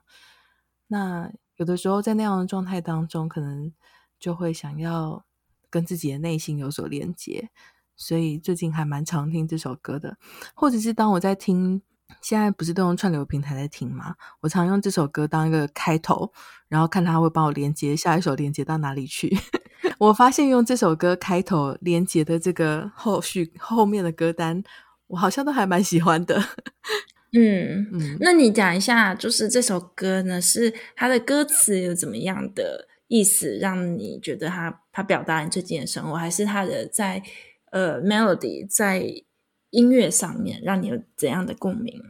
[0.86, 3.72] 那有的时候在那样的状态当中，可能
[4.18, 5.24] 就会想要
[5.68, 7.50] 跟自己的内心有所连接，
[7.96, 10.16] 所以最近还蛮常听这首歌的。
[10.54, 11.82] 或者是当我在听，
[12.20, 14.16] 现在不是都用串流平台在听吗？
[14.40, 16.32] 我常用这首歌当一个开头，
[16.68, 19.36] 然后看它会帮我连接下一首连接到哪里去。
[19.98, 24.62] 我发现用这首歌开头连接的这个后续后面的歌单，
[25.08, 26.42] 我好像都还蛮喜欢的。
[27.32, 37.22] 嗯嗯，那你讲一下，就是这首歌呢，是它的歌词有怎么样的意思，让你觉得它它表达你最近的生活，还是它的在
[37.70, 39.22] 呃 melody 在
[39.70, 42.02] 音乐上面让你有怎样的共鸣？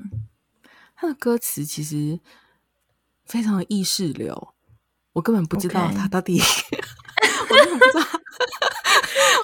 [0.97, 2.19] 它的歌词其实
[3.27, 4.55] 非常的意识流，
[5.13, 6.83] 我根本不知道它到底，Okay.
[7.51, 8.21] 我根本不知道。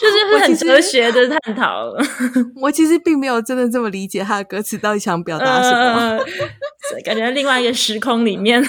[0.01, 1.93] 就是很哲学的探讨。
[2.61, 8.63] 我其实并没有真的这么理解他的歌词到底想表达什么，呃、感觉在另外一个时空里面。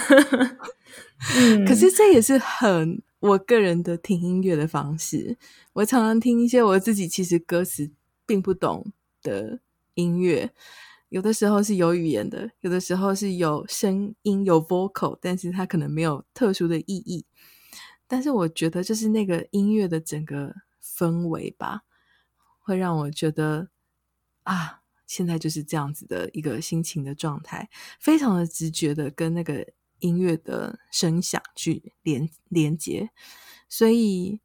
[1.35, 5.37] 嗯，可是这也是很我个人的听音乐的方式。
[5.73, 7.89] 我常常听一些我自己其实歌词
[8.25, 9.59] 并不懂的
[9.95, 10.51] 音乐，
[11.09, 17.25] 有的时候是有语言的，有的时候是有声音有 vocal，但是它可能没有特殊的意义。
[18.07, 20.55] 但是我觉得，就是那个音乐的整个。
[20.79, 21.81] 氛围吧，
[22.59, 23.69] 会让我觉得
[24.43, 29.67] 啊，现在就是这样子的一个心情的状态，非常的直觉的跟那个
[29.99, 33.11] 音乐的声响去连连接，
[33.67, 34.39] 所以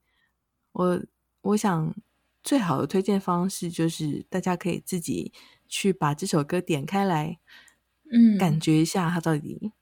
[0.73, 1.03] 我
[1.43, 1.95] 我想
[2.43, 5.33] 最好的推荐方式就是大家可以自己
[5.69, 7.39] 去把这首歌点开来，
[8.11, 9.73] 嗯，感觉一下它到底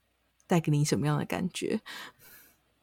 [0.47, 1.81] 带给你什么样的感觉。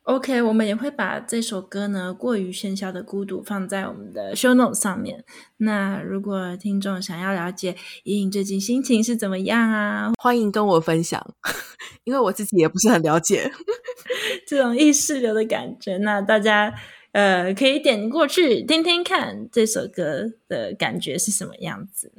[0.09, 5.23] OK，我们也会把这首歌呢，《过于喧嚣的孤独》放在我们的 show notes 上面。
[5.59, 11.23] 那如果听众想要了解莹莹最近心情是怎么样啊，欢迎跟我分享，
[12.05, 13.53] 因为我自己也不是很了解
[14.49, 15.99] 这种意识流的感觉。
[15.99, 16.73] 那大家
[17.13, 22.11] 呃可以点过去听听看这首歌的感觉是什么样子。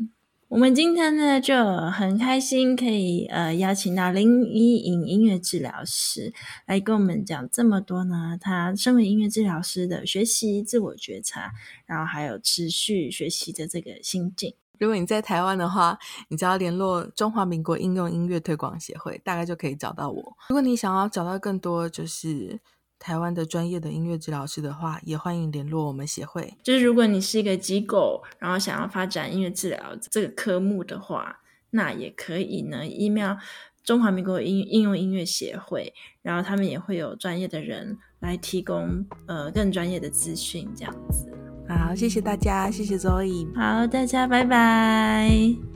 [0.50, 1.54] 我们今天呢就
[1.92, 6.34] 很开心，可以呃邀请到林依颖音乐治疗师
[6.66, 8.36] 来跟我们讲这么多呢。
[8.42, 11.52] 他身为音乐治疗师的学习、自我觉察，
[11.86, 14.56] 然后还有持续学习的这个心境。
[14.80, 20.36] 如果你在台湾的话，你只要联络中华民国应用音乐推广协会，大概就可以找到我。
[20.50, 22.60] 如果你想要找到更多，就是。
[23.00, 26.54] 台湾的专业的音乐治疗师的话，也欢迎联络我们协会。
[26.62, 29.80] 就是如果你是一个机构，然后想要发展音乐治疗
[30.12, 31.40] 这个科目的话，
[31.72, 33.38] 那也可以呢，email
[33.84, 41.32] 中华民国应应用音乐协会，然后他们也会有专业的人来提供呃更专业的资讯，这样子。
[41.68, 43.48] 好，谢谢大家，谢谢 Zoe。
[43.56, 45.32] 好，大家拜拜，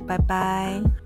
[0.06, 1.03] 拜拜。